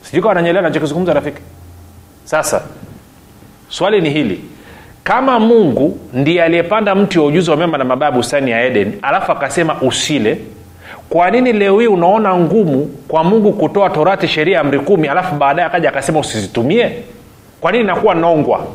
Sijui 0.02 0.23
kawa 0.23 0.35
nachokizungumza 0.35 1.12
rafiki. 1.14 1.40
Sasa 2.25 2.62
swali 3.71 4.00
ni 4.00 4.11
hili. 4.11 4.45
Kama 5.05 5.39
mungu 5.41 5.99
ndiye 6.12 6.43
aliyepanda 6.43 6.95
mti 6.95 7.19
wa 7.19 7.27
ujuzi 7.27 7.50
wa 7.50 7.57
mema 7.57 7.79
na 7.79 7.85
mabaya 7.85 8.12
bustani 8.12 8.50
ya 8.50 8.65
eden 8.65 8.99
alafu 9.03 9.33
akasema 9.33 9.81
usile 9.81 10.39
kwa 11.11 11.31
nini 11.31 11.53
leo 11.53 11.81
hii 11.81 11.87
unaona 11.87 12.37
ngumu 12.37 12.87
kwa 13.09 13.25
mungu 13.25 13.53
kutoa 13.53 13.91
torati 13.91 14.29
sheria 14.29 14.55
ya 14.55 14.61
amri 14.61 14.79
kumi 14.81 15.09
alafu 15.09 15.35
baadaye 15.35 15.69
akaja 15.69 15.89
akasema 15.89 16.21
usizitumie? 16.21 16.93
Kwa 17.61 17.73
nini 17.73 17.85
inakuwa 17.85 18.15
nongwa? 18.15 18.67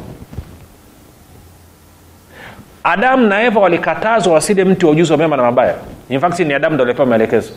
Adamu 2.84 3.28
na 3.28 3.44
eva 3.44 3.60
walikatazwa 3.60 4.34
wasile 4.34 4.64
mti 4.64 4.86
wa 4.86 4.92
ujuzi 4.92 5.12
wa 5.12 5.18
mema 5.18 5.38
na 5.38 5.44
mabaya. 5.44 5.76
In 6.10 6.20
ni 6.48 6.54
adamu 6.54 6.76
ndo 6.76 6.84
alipewa 6.84 7.06
maelekezo 7.08 7.52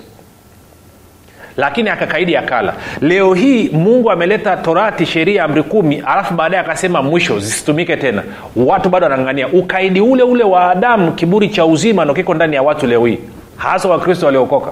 lakini 1.59 1.91
akakaidi 1.91 2.37
akala 2.37 2.75
leo 3.01 3.35
hii 3.35 3.69
mungu 3.69 4.11
ameleta 4.11 4.57
torati 4.57 5.07
sheria 5.07 5.45
amri 5.45 5.63
kumi 5.63 6.03
alafu 6.07 6.35
baadaye 6.35 6.63
akasema 6.63 7.03
mwisho 7.03 7.39
zisitumike 7.39 7.97
tena. 7.97 8.23
Watu 8.57 8.89
bado 8.89 9.05
wanangangania. 9.05 9.49
Ukaidi 9.49 10.01
ule 10.01 10.23
ule 10.23 10.45
wa 10.45 10.71
adamu 10.71 11.13
kiburi 11.13 11.49
cha 11.49 11.67
uzima 11.67 12.05
ndo 12.05 12.15
kiko 12.15 12.35
ndani 12.35 12.55
ya 12.57 12.63
watu 12.63 12.87
leo 12.87 13.07
hii. 13.07 13.19
Hasa 13.57 13.89
wakristo 13.89 14.27
waliokoka. 14.27 14.71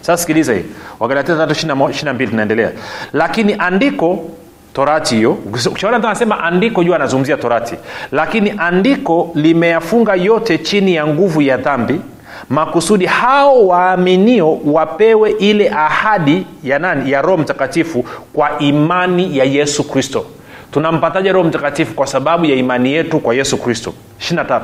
Sasa 0.00 0.16
sikiliza 0.16 0.54
hii. 0.54 0.64
Wagalatia 1.00 1.36
tatu 1.36 1.52
ishiri 1.90 2.12
mbili 2.12 2.30
tunaendelea. 2.30 2.70
Lakini 3.12 3.54
andiko 3.58 4.30
torati 4.72 5.14
hiyo 5.16 5.32
ukishaona 5.32 5.98
mtu 5.98 6.06
anasema 6.06 6.44
andiko 6.44 6.84
juu 6.84 6.94
anazungumzia 6.94 7.36
torati. 7.36 7.74
Lakini 8.12 8.54
andiko 8.58 9.30
limeyafunga 9.34 10.14
yote 10.14 10.58
chini 10.58 10.94
ya 10.94 11.06
nguvu 11.06 11.42
ya 11.42 11.56
dhambi 11.56 12.00
makusudi 12.48 13.06
hao 13.06 13.66
waaminio 13.66 14.58
wapewe 14.64 15.30
ile 15.30 15.70
ahadi 15.70 16.46
ya 16.64 16.78
nani? 16.78 17.10
Ya 17.10 17.22
roho 17.22 17.36
mtakatifu 17.36 18.04
kwa 18.32 18.58
imani 18.58 19.38
ya 19.38 19.44
yesu 19.44 19.84
kristo. 19.84 20.26
Tunampataja 20.72 21.32
roho 21.32 21.48
mtakatifu 21.48 21.94
kwa 21.94 22.06
sababu 22.06 22.44
ya 22.44 22.54
imani 22.56 22.92
yetu 22.92 23.18
kwa 23.20 23.34
yesu 23.34 23.56
kristo? 23.58 23.94
23 24.20 24.60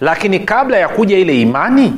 lakini 0.00 0.40
kabla 0.40 0.76
ya 0.78 0.88
kuja 0.88 1.18
ile 1.18 1.40
imani 1.40 1.92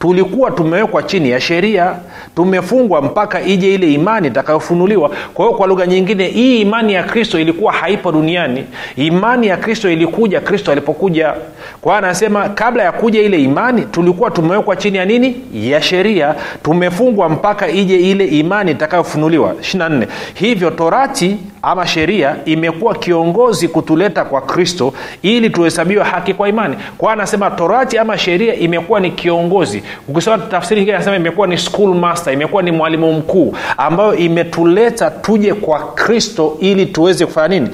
tulikuwa 0.00 0.50
tumewekwa 0.50 1.02
chini 1.02 1.30
ya 1.30 1.40
sheria 1.40 1.94
tumefungwa 2.36 3.02
mpaka 3.02 3.40
ije 3.42 3.74
ile 3.74 3.92
imani 3.92 4.28
itakayofunuliwa. 4.28 5.10
Kwa 5.34 5.44
hiyo 5.46 5.56
kwa 5.58 5.66
lugha 5.66 5.86
nyingine 5.86 6.26
hii 6.26 6.60
imani 6.60 6.92
ya 6.92 7.02
kristo 7.02 7.40
ilikuwa 7.40 7.72
haipo 7.72 8.12
duniani. 8.12 8.64
Imani 8.96 9.46
ya 9.46 9.56
kristo 9.56 9.90
ilikuja 9.90 10.40
kristo 10.40 10.72
alipokuja. 10.72 11.34
Kwa 11.80 11.92
hiyo 11.92 12.06
anasema 12.06 12.48
kabla 12.48 12.82
ya 12.82 12.92
kuja 12.92 13.20
ile 13.20 13.42
imani 13.42 13.82
tulikuwa 13.82 14.30
tumewekwa 14.30 14.76
chini 14.76 14.98
ya 14.98 15.04
nini? 15.04 15.36
Ya 15.54 15.82
sheria. 15.82 16.34
Tumefungwa 16.62 17.28
mpaka 17.28 17.68
ije 17.68 17.96
ile 17.96 18.24
imani 18.26 18.70
itakayofunuliwa. 18.70 19.52
24 19.52 20.06
hivyo 20.34 20.70
torati 20.70 21.36
ama 21.62 21.86
sheria 21.86 22.36
imekuwa 22.44 22.94
kiongozi 22.94 23.68
kutuleta 23.68 24.24
kwa 24.24 24.40
kristo 24.40 24.92
ili 25.22 25.50
tuhesabiwe 25.50 26.04
haki 26.04 26.34
kwa 26.34 26.48
imani. 26.48 26.76
Kwa 26.98 27.12
anasema 27.12 27.50
torati 27.50 27.98
ama 27.98 28.18
sheria 28.18 28.54
imekuwa 28.54 29.00
ni 29.00 29.10
kiongozi 29.10 29.82
ukisoma 30.08 30.38
tafsiri 30.38 30.84
hii 30.84 30.90
anasema 30.92 31.16
imekuwa 31.16 31.46
ni 31.46 31.58
school 31.58 31.94
master 31.94 32.32
imekuwa 32.32 32.62
ni 32.62 32.72
mwalimu 32.72 33.12
mkuu 33.12 33.56
ambayo 33.76 34.14
imetuleta 34.14 35.10
tuje 35.10 35.54
kwa 35.54 35.92
kristo 35.92 36.56
ili 36.60 36.86
tuweze 36.86 37.26
kufanya 37.26 37.60
nini? 37.60 37.70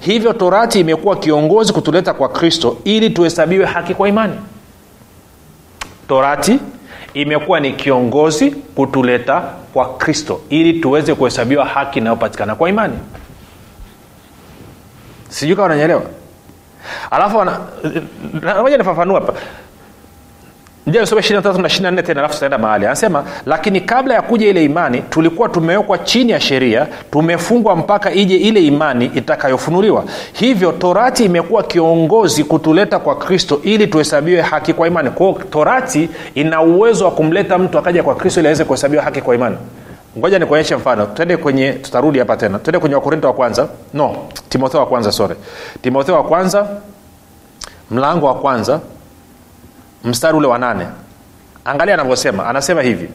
Hivyo 0.00 0.32
torati 0.32 0.80
imekuwa 0.80 1.16
kiongozi 1.16 1.72
kutuleta 1.72 2.14
kwa 2.14 2.28
kristo 2.28 2.76
ili 2.84 3.10
tuhesabiwe 3.10 3.66
haki 3.66 3.94
kwa 3.94 4.08
imani. 4.08 4.34
Torati 6.08 6.58
imekuwa 7.14 7.60
ni 7.60 7.72
kiongozi 7.72 8.50
kutuleta 8.50 9.42
kwa 9.72 9.94
kristo 9.94 10.40
ili 10.50 10.72
tuweze 10.80 11.14
kuhesabiwa 11.14 11.64
haki 11.64 11.98
inayopatikana 11.98 12.54
kwa 12.54 12.68
imani. 12.68 12.94
Sijui 15.28 15.56
kawa 15.56 15.68
nanyelewa 15.68 16.02
alafu 17.10 17.44
moja 18.62 18.78
nifafanua 18.78 19.20
hapa 19.20 19.32
some 21.06 21.20
ishiri 21.20 21.42
tatu 21.42 21.60
na 21.60 21.66
ishiri 21.68 21.90
nne 21.90 22.02
tena 22.02 22.20
alafu 22.20 22.34
tutaenda 22.34 22.58
mahali. 22.58 22.86
Anasema 22.86 23.24
lakini 23.46 23.80
kabla 23.80 24.14
ya 24.14 24.22
kuja 24.22 24.46
ile 24.48 24.64
imani 24.64 25.02
tulikuwa 25.10 25.48
tumewekwa 25.48 25.98
chini 25.98 26.32
ya 26.32 26.40
sheria 26.40 26.86
tumefungwa 27.10 27.76
mpaka 27.76 28.12
ije 28.12 28.36
ile 28.36 28.60
imani 28.66 29.04
itakayofunuliwa. 29.14 30.04
Hivyo 30.32 30.72
torati 30.72 31.24
imekuwa 31.24 31.62
kiongozi 31.62 32.44
kutuleta 32.44 32.98
kwa 32.98 33.16
kristo 33.16 33.60
ili 33.62 33.86
tuhesabiwe 33.86 34.40
haki 34.40 34.72
kwa 34.72 34.86
imani. 34.86 35.10
Kwao 35.10 35.32
torati 35.50 36.08
ina 36.34 36.62
uwezo 36.62 37.04
wa 37.04 37.10
kumleta 37.10 37.58
mtu 37.58 37.78
akaja 37.78 38.02
kwa 38.02 38.14
kristo 38.14 38.40
ili 38.40 38.46
aweze 38.48 38.64
kuhesabiwa 38.64 39.02
haki 39.02 39.20
kwa 39.20 39.34
imani. 39.34 39.56
Ngoja 40.18 40.38
nikuonyeshe 40.38 40.76
mfano. 40.76 41.06
Twende 41.06 41.36
kwenye 41.36 41.72
tutarudi 41.72 42.18
hapa 42.18 42.36
tena. 42.36 42.58
Twende 42.58 42.78
kwenye 42.78 42.94
wakorinto 42.94 43.26
wa 43.26 43.32
kwanza. 43.34 43.68
No 43.94 44.16
timotheo 44.48 44.80
wa 44.80 44.86
kwanza 44.86 45.12
sore 45.12 45.34
timotheo 45.82 46.14
wa 46.14 46.22
kwanza 46.24 46.66
mlango 47.90 48.26
wa 48.26 48.34
kwanza 48.34 48.80
mstari 50.04 50.36
ule 50.36 50.46
wa 50.46 50.58
nane. 50.58 50.86
Angalia 51.64 51.94
anavyosema 51.94 52.46
anasema 52.46 52.82
hivi. 52.82 53.08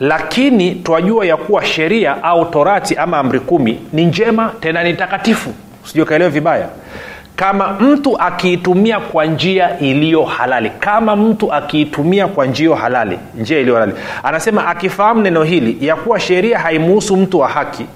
Lakini 0.00 0.74
twajua 0.74 1.26
ya 1.26 1.36
kuwa 1.36 1.64
sheria 1.64 2.22
au 2.24 2.44
torati 2.44 2.94
ama 2.96 3.18
amri 3.18 3.40
kumi 3.40 3.80
ni 3.92 4.04
njema 4.04 4.52
tena 4.60 4.84
ni 4.84 4.94
takatifu. 4.94 5.54
Sijukaelewe 5.84 6.30
vibaya. 6.30 6.68
Kama 7.36 7.72
mtu 7.72 8.18
akiitumia 8.20 9.00
kwa 9.00 9.24
njia 9.26 9.78
iliyo 9.78 10.24
halali. 10.24 10.70
Kama 10.80 11.16
mtu 11.16 11.52
akiitumia 11.52 12.26
kwa 12.28 12.46
njia 12.46 12.76
halali 12.76 13.18
njia 13.34 13.58
iliyo 13.58 13.74
halali. 13.74 13.92
Anasema 14.22 14.66
akifahamu 14.66 15.22
neno 15.22 15.42
hili 15.42 15.86
ya 15.86 15.96
kuwa 15.96 16.20
sheria 16.20 16.58
haimuhusu 16.58 17.16
mtu 17.16 17.38
wa 17.38 17.48
haki 17.48 17.86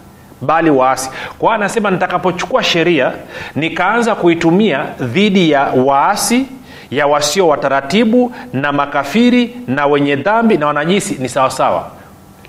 bali 0.41 0.71
waasi. 0.71 1.11
Kwao 1.39 1.53
anasema 1.55 1.91
nitakapochukua 1.91 2.63
sheria 2.63 3.13
nikaanza 3.57 4.15
kuitumia 4.15 4.85
dhidi 5.01 5.51
ya 5.51 5.63
waasi 5.63 6.47
ya 6.91 7.07
wasio 7.07 7.49
wataratibu 7.49 8.33
na 8.53 8.73
makafiri 8.73 9.57
na 9.67 9.87
wenye 9.87 10.17
dhambi 10.17 10.57
na 10.57 10.67
wanajisi 10.67 11.15
ni 11.15 11.29
sawasawa 11.29 11.91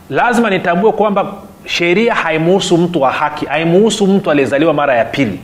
lazima 0.10 0.50
nitambue 0.50 0.92
kwamba 0.92 1.34
sheria 1.66 2.16
haimuhusu 2.16 2.78
mtu 2.78 3.02
wa 3.02 3.12
haki 3.12 3.46
haimuhusu 3.46 4.08
mtu 4.08 4.32
aliyezaliwa 4.32 4.74
mara 4.74 4.96
ya 4.96 5.06
pili. 5.06 5.40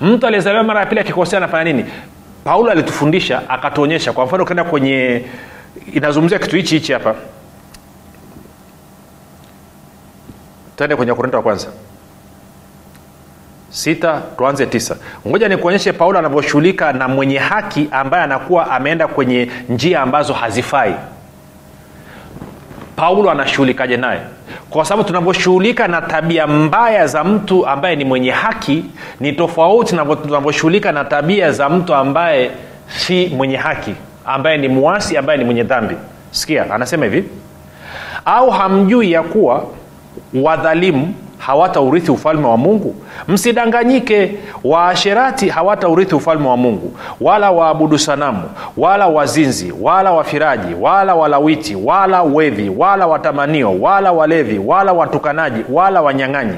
Mtu 0.00 0.26
aliyezaliwa 0.26 0.62
mara 0.64 0.80
ya 0.80 0.86
pili 0.86 1.00
akikosea 1.00 1.36
anafanya 1.38 1.72
nini? 1.72 1.84
Paulo 2.44 2.70
alitufundisha 2.70 3.42
akatuonyesha. 3.48 4.12
Kwa 4.12 4.24
mfano 4.26 4.42
ukienda 4.42 4.64
kwenye 4.64 5.24
inazungumzia 5.92 6.38
kitu 6.38 6.56
hichi 6.56 6.74
hichi 6.74 6.92
hapa. 6.92 7.14
Tuende 10.76 10.96
kwenye 10.96 11.10
wakorinto 11.12 11.36
wa 11.36 11.42
kwanza 11.42 11.68
sita 13.70 14.22
tuanze 14.38 14.66
tisa. 14.66 14.96
Ngoja 15.28 15.48
nikuonyeshe 15.48 15.92
paulo 15.92 16.18
anavyoshughulika 16.18 16.92
na 16.92 17.08
mwenye 17.08 17.38
haki 17.38 17.88
ambaye 17.90 18.24
anakuwa 18.24 18.70
ameenda 18.70 19.08
kwenye 19.08 19.48
njia 19.68 20.00
ambazo 20.02 20.32
hazifai. 20.32 20.94
Paulo 22.96 23.30
anashughulikaje 23.30 23.96
naye? 23.96 24.20
Kwa 24.70 24.84
sababu 24.84 25.06
tunavyoshughulika 25.08 25.88
na 25.88 26.02
tabia 26.02 26.46
mbaya 26.46 27.06
za 27.06 27.24
mtu 27.24 27.66
ambaye 27.66 27.96
ni 27.96 28.04
mwenye 28.04 28.30
haki 28.30 28.84
ni 29.20 29.32
tofauti 29.32 29.96
tunavyoshughulika 30.22 30.92
na 30.92 31.04
tabia 31.04 31.52
za 31.52 31.68
mtu 31.68 31.94
ambaye 31.94 32.50
si 32.88 33.26
mwenye 33.36 33.56
haki 33.56 33.94
ambaye 34.26 34.56
ni 34.58 34.68
mwasi 34.68 35.16
ambaye 35.16 35.38
ni 35.38 35.44
mwenye 35.44 35.62
dhambi. 35.62 35.94
Sikia 36.30 36.74
anasema 36.74 37.04
hivi 37.04 37.24
au 38.24 38.50
hamjui 38.50 39.12
ya 39.12 39.22
kuwa 39.22 39.64
wadhalimu 40.34 41.14
hawataurithi 41.40 42.10
ufalme 42.10 42.46
wa 42.46 42.56
mungu. 42.56 42.94
Msidanganyike 43.28 44.34
waasherati 44.64 45.48
hawataurithi 45.48 46.14
ufalme 46.14 46.48
wa 46.48 46.56
mungu 46.56 46.92
wala 47.20 47.50
waabudu 47.50 47.98
sanamu 47.98 48.42
wala 48.76 49.06
wazinzi 49.08 49.72
wala 49.80 50.12
wafiraji 50.12 50.74
wala 50.80 51.14
walawiti 51.14 51.74
wala 51.76 52.22
wevi 52.22 52.68
wala 52.76 53.06
watamanio 53.06 53.80
wala 53.80 54.12
walevi 54.12 54.58
wala 54.58 54.92
watukanaji 54.92 55.60
wala 55.72 56.02
wanyang'anyi. 56.02 56.54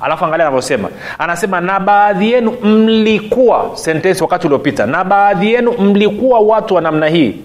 Alafu 0.00 0.24
angalia 0.24 0.46
anavyosema. 0.46 0.88
Anasema 1.18 1.60
na 1.60 1.80
baadhi 1.80 2.32
yenu 2.32 2.50
mlikuwa 2.62 3.70
sentensi 3.74 4.22
wakati 4.22 4.46
uliopita 4.46 4.86
na 4.86 5.04
baadhi 5.04 5.52
yenu 5.52 5.72
mlikuwa 5.72 6.40
watu 6.40 6.74
wa 6.74 6.80
namna 6.80 7.06
hii 7.08 7.36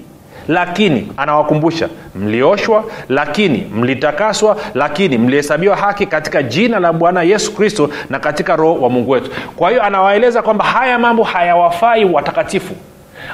lakini 0.47 1.07
anawakumbusha 1.17 1.89
mlioshwa 2.15 2.83
lakini 3.09 3.67
mlitakaswa 3.75 4.57
lakini 4.73 5.17
mlihesabiwa 5.17 5.75
haki 5.75 6.05
katika 6.05 6.43
jina 6.43 6.79
la 6.79 6.93
bwana 6.93 7.23
yesu 7.23 7.55
kristo 7.55 7.89
na 8.09 8.19
katika 8.19 8.55
roho 8.55 8.81
wa 8.81 8.89
mungu 8.89 9.11
wetu. 9.11 9.31
Kwa 9.55 9.69
hiyo 9.69 9.83
anawaeleza 9.83 10.41
kwamba 10.41 10.65
haya 10.65 10.99
mambo 10.99 11.23
hayawafai 11.23 12.05
watakatifu. 12.05 12.73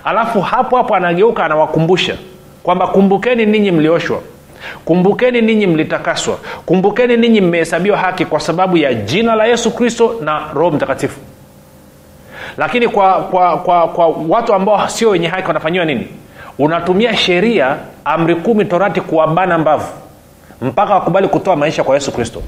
Alafu 0.04 0.42
hapo 0.42 0.78
hapo 0.78 0.96
anageuka 0.96 1.46
anawakumbusha 1.46 2.16
kwamba 2.64 2.88
kumbukeni 2.88 3.46
ninyi 3.46 3.72
mlioshwa 3.72 4.22
kumbukeni 4.86 5.42
ninyi 5.42 5.68
mlitakaswa 5.68 6.38
kumbukeni 6.66 7.18
ninyi 7.18 7.42
mmehesabiwa 7.42 7.98
haki 7.98 8.26
kwa 8.26 8.40
sababu 8.40 8.78
ya 8.78 8.94
jina 8.94 9.36
la 9.36 9.46
yesu 9.46 9.72
kristo 9.72 10.16
na 10.24 10.42
roho 10.54 10.72
mtakatifu. 10.72 11.20
Lakini 12.58 12.88
kwa 12.88 13.14
kwa 13.14 13.58
kwa 13.58 13.88
kwa 13.88 14.08
watu 14.08 14.54
ambao 14.54 14.90
sio 14.90 15.10
wenye 15.10 15.28
haki 15.28 15.48
wanafanyiwa 15.48 15.86
nini 15.86 16.08
unatumia 16.60 17.16
sheria 17.16 17.76
amri 18.06 18.36
kumi 18.36 18.66
torati 18.66 19.02
kuwabana 19.02 19.58
mbavu 19.58 19.88
mpaka 20.62 20.94
wakubali 20.94 21.28
kutoa 21.28 21.56
maisha 21.56 21.84
kwa 21.84 21.96
yesu 21.96 22.12
kristo. 22.12 22.42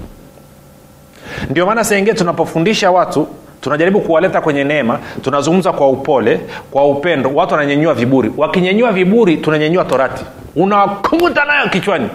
Ndio 1.49 1.65
maana 1.65 1.83
saingine 1.83 2.13
tunapofundisha 2.17 2.91
watu 2.91 3.27
tunajaribu 3.61 4.01
kuwaleta 4.01 4.41
kwenye 4.41 4.63
neema 4.63 4.99
tunazungumza 5.21 5.73
kwa 5.73 5.89
upole 5.89 6.39
kwa 6.71 6.87
upendo. 6.87 7.31
Watu 7.33 7.53
wananyenyua 7.53 7.93
viburi. 7.93 8.31
Wakinyenyua 8.37 8.91
viburi 8.91 9.37
tunanyenyua 9.37 9.85
torati. 9.85 10.25
Unawakuta 10.55 11.45
nayo 11.45 11.69
kichwani. 11.69 12.09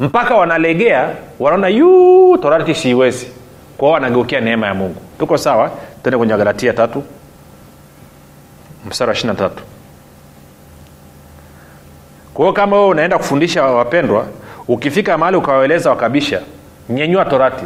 Mpaka 0.00 0.34
wanalegea 0.34 1.08
wanaona 1.40 1.68
yuu 1.68 2.36
torati 2.36 2.74
siiwezi. 2.74 3.28
Kwao 3.78 3.92
wanageukia 3.92 4.40
neema 4.40 4.66
ya 4.66 4.74
mungu. 4.74 4.96
Tuko 5.18 5.38
sawa? 5.38 5.70
Tuende 6.02 6.18
kwenye 6.18 6.36
galatia 6.36 6.72
tatu 6.72 7.02
mstari 8.88 9.08
wa 9.08 9.14
ishiri 9.14 9.28
na 9.28 9.34
tatu 9.34 9.62
kwa 12.36 12.44
hiyo 12.44 12.52
kama 12.52 12.76
wewe 12.76 12.88
unaenda 12.88 13.18
kufundisha 13.18 13.62
wapendwa 13.62 14.26
ukifika 14.68 15.18
mahali 15.18 15.36
ukawaeleza 15.36 15.90
wakabisha 15.90 16.40
nyenyua 16.90 17.24
torati 17.24 17.64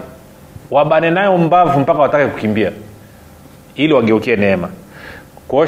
wabane 0.70 1.10
nayo 1.10 1.38
mbavu 1.38 1.80
mpaka 1.80 1.98
watake 2.00 2.26
kukimbia 2.26 2.72
ili 3.74 3.92
wageukie 3.94 4.36
neema. 4.36 4.68
Kwao 5.48 5.66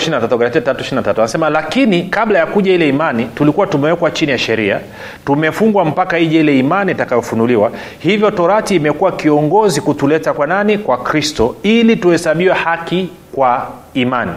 anasema 1.17 1.51
lakini 1.51 2.03
kabla 2.03 2.39
ya 2.39 2.47
kuja 2.47 2.73
ile 2.73 2.89
imani 2.89 3.25
tulikuwa 3.25 3.67
tumewekwa 3.67 4.11
chini 4.11 4.33
ya 4.33 4.39
sheria 4.39 4.81
tumefungwa 5.25 5.85
mpaka 5.85 6.19
ije 6.19 6.41
ile 6.41 6.59
imani 6.59 6.93
itakayofunuliwa. 6.93 7.71
Hivyo 7.99 8.31
torati 8.31 8.77
imekuwa 8.77 9.13
kiongozi 9.13 9.81
kutuleta 9.81 10.33
kwa 10.33 10.47
nani? 10.47 10.79
Kwa 10.79 10.99
kristo 10.99 11.57
ili 11.63 11.97
tuhesabiwe 11.97 12.55
haki 12.55 13.09
kwa 13.35 13.69
imani 13.95 14.33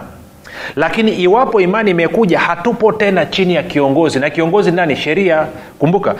lakini 0.76 1.12
iwapo 1.12 1.62
imani 1.62 1.92
imekuja 1.92 2.40
hatupo 2.40 2.92
tena 2.92 3.26
chini 3.26 3.56
ya 3.56 3.64
kiongozi. 3.64 4.20
Na 4.20 4.30
kiongozi 4.30 4.72
nani? 4.72 4.96
Sheria. 4.96 5.48
Kumbuka 5.80 6.16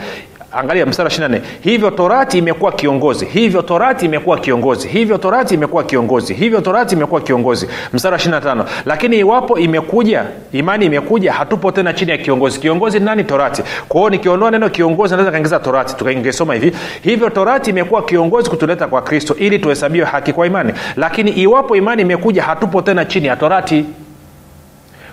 angalia 0.52 0.86
mstari 0.86 1.22
wa 1.22 1.28
4 1.28 1.40
hivyo 1.60 1.90
torati 1.90 2.38
imekuwa 2.38 2.72
kiongozi. 2.72 3.24
Hivyo 3.24 3.62
torati 3.62 4.04
imekuwa 4.06 4.38
kiongozi. 4.38 4.88
Hivyo 4.88 5.18
torati 5.18 5.54
imekuwa 5.54 5.84
kiongozi. 5.84 6.34
Hivyo 6.34 6.60
torati 6.60 6.94
imekuwa 6.94 7.20
kiongozi. 7.20 7.68
Mstari 7.92 8.12
wa 8.12 8.18
25 8.18 8.64
lakini 8.86 9.18
iwapo 9.18 9.58
imekuja 9.58 10.24
imani 10.52 10.86
imekuja 10.86 11.32
hatupo 11.32 11.72
tena 11.72 11.92
chini 11.92 12.10
ya 12.10 12.18
kiongozi. 12.18 12.60
Kiongozi 12.60 13.00
nani? 13.00 13.24
Torati. 13.24 13.62
Kwa 13.88 14.10
nikiondoa 14.10 14.50
neno 14.50 14.68
kiongozi 14.68 15.12
naweza 15.14 15.30
kaingiza 15.30 15.58
torati. 15.58 15.96
Tukaingesoma 15.96 16.54
hivi. 16.54 16.72
Hivyo 17.02 17.30
torati 17.30 17.70
imekuwa 17.70 18.02
kiongozi 18.02 18.50
kutuleta 18.50 18.86
kwa 18.86 19.02
kristo 19.02 19.34
ili 19.38 19.58
tuhesabiwe 19.58 20.06
haki 20.06 20.32
kwa 20.32 20.46
imani. 20.46 20.72
Lakini 20.96 21.30
iwapo 21.30 21.76
imani 21.76 22.02
imekuja 22.02 22.42
hatupo 22.42 22.82
tena 22.82 23.04
chini 23.04 23.26
ya 23.26 23.36
torati 23.36 23.84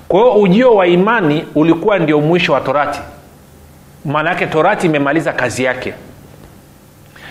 kwa 0.08 0.20
hiyo 0.20 0.34
ujio 0.34 0.76
wa 0.76 0.88
imani 0.88 1.46
ulikuwa 1.56 2.00
ndio 2.00 2.22
mwisho 2.22 2.54
wa 2.54 2.62
torati. 2.62 3.00
Maana 4.06 4.30
yake 4.30 4.46
torati 4.48 4.86
imemaliza 4.88 5.34
kazi 5.34 5.64
yake. 5.64 5.94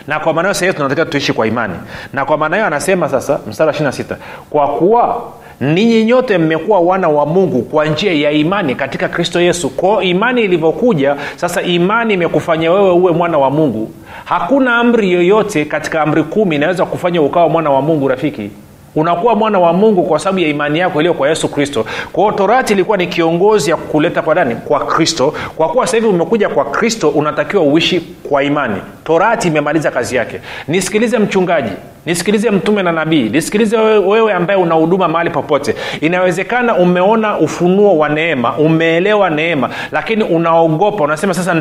Na 0.07 0.21
kwa 0.21 0.33
maana 0.33 0.49
hiyo 0.49 0.55
sahizi 0.55 0.77
tunatakiwa 0.77 1.07
tuishi 1.07 1.33
kwa 1.33 1.47
imani. 1.47 1.75
Na 2.13 2.25
kwa 2.25 2.37
maana 2.39 2.57
hiyo 2.57 2.67
anasema 2.67 3.09
sasa 3.09 3.41
mstari 3.49 3.69
wa 3.69 3.75
26 3.91 4.17
kwa 4.51 4.69
kuwa 4.69 5.23
ninyi 5.61 6.05
nyote 6.05 6.39
mmekuwa 6.39 6.81
wana 6.81 7.09
wa 7.09 7.27
mungu 7.27 7.63
kwa 7.63 7.85
njia 7.87 8.13
ya 8.13 8.31
imani 8.31 8.75
katika 8.75 9.09
kristo 9.09 9.41
yesu. 9.41 9.71
Kwao 9.71 10.03
imani 10.03 10.43
ilivyokuja 10.43 11.17
sasa 11.37 11.63
imani 11.63 12.15
imekufanya 12.15 12.73
wewe 12.73 12.91
uwe 12.91 13.13
mwana 13.13 13.39
wa 13.39 13.51
mungu. 13.51 13.91
Hakuna 14.25 14.77
amri 14.77 15.13
yoyote 15.13 15.65
katika 15.65 16.03
amri 16.03 16.23
kumi 16.23 16.57
inaweza 16.57 16.87
kufanya 16.87 17.23
ukawa 17.23 17.49
mwana 17.49 17.71
wa 17.71 17.83
mungu 17.83 18.09
rafiki 18.09 18.51
unakuwa 18.97 19.35
mwana 19.35 19.59
wa 19.59 19.73
mungu 19.73 20.03
kwa 20.03 20.19
sababu 20.19 20.39
ya 20.39 20.49
imani 20.49 20.79
yako 20.79 20.99
iliyo 21.01 21.15
kwa 21.15 21.29
yesu 21.29 21.49
kristo. 21.49 21.87
Kwao 22.13 22.33
torati 22.33 22.73
ilikuwa 22.73 22.97
ni 22.97 23.07
kiongozi 23.07 23.71
ya 23.71 23.77
kuleta 23.77 24.23
kwa 24.23 24.35
nani? 24.35 24.55
Kwa 24.57 24.81
kristo. 24.87 25.35
Kwa 25.57 25.69
kuwa 25.69 25.87
sasa 25.87 25.97
hivi 25.97 26.09
umekuja 26.09 26.49
kwa 26.49 26.65
kristo 26.65 27.09
unatakiwa 27.09 27.63
uishi 27.63 28.01
kwa 28.29 28.43
imani. 28.43 28.77
Torati 29.05 29.49
imemaliza 29.49 29.91
kazi 29.91 30.17
yake. 30.17 30.41
Nisikilize 30.69 31.19
mchungaji 31.19 31.73
nisikilize 32.07 32.51
mtume 32.51 32.83
na 32.83 32.93
nabii 32.93 33.29
nisikilize 33.29 33.77
wewe, 33.77 33.99
wewe 33.99 34.33
ambaye 34.33 34.61
una 34.61 34.75
huduma 34.75 35.09
mahali 35.09 35.31
popote. 35.31 35.75
Inawezekana 36.01 36.75
umeona 36.77 37.39
ufunuo 37.39 37.99
wa 37.99 38.09
neema 38.09 38.57
umeelewa 38.57 39.31
neema 39.31 39.71
lakini 39.93 40.25
unaogopa. 40.25 41.05
Unasema 41.05 41.35
sasa 41.35 41.55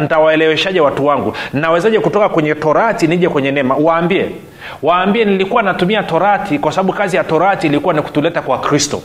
ntawaeleweshaje 0.00 0.78
nta, 0.78 0.82
nta 0.82 0.90
watu 0.90 1.06
wangu? 1.06 1.32
Nawezaje 1.52 1.98
kutoka 2.00 2.28
kwenye 2.28 2.54
torati 2.54 3.06
nije 3.06 3.28
kwenye 3.28 3.50
neema? 3.50 3.74
Waambie 3.76 4.30
waambie 4.82 5.24
nilikuwa 5.24 5.62
natumia 5.62 6.02
torati 6.02 6.58
kwa 6.58 6.72
sababu 6.72 6.92
kazi 6.92 7.16
ya 7.16 7.24
torati 7.24 7.66
ilikuwa 7.66 7.94
ni 7.94 8.02
kutuleta 8.02 8.42
kwa 8.42 8.58
kristo. 8.58 9.02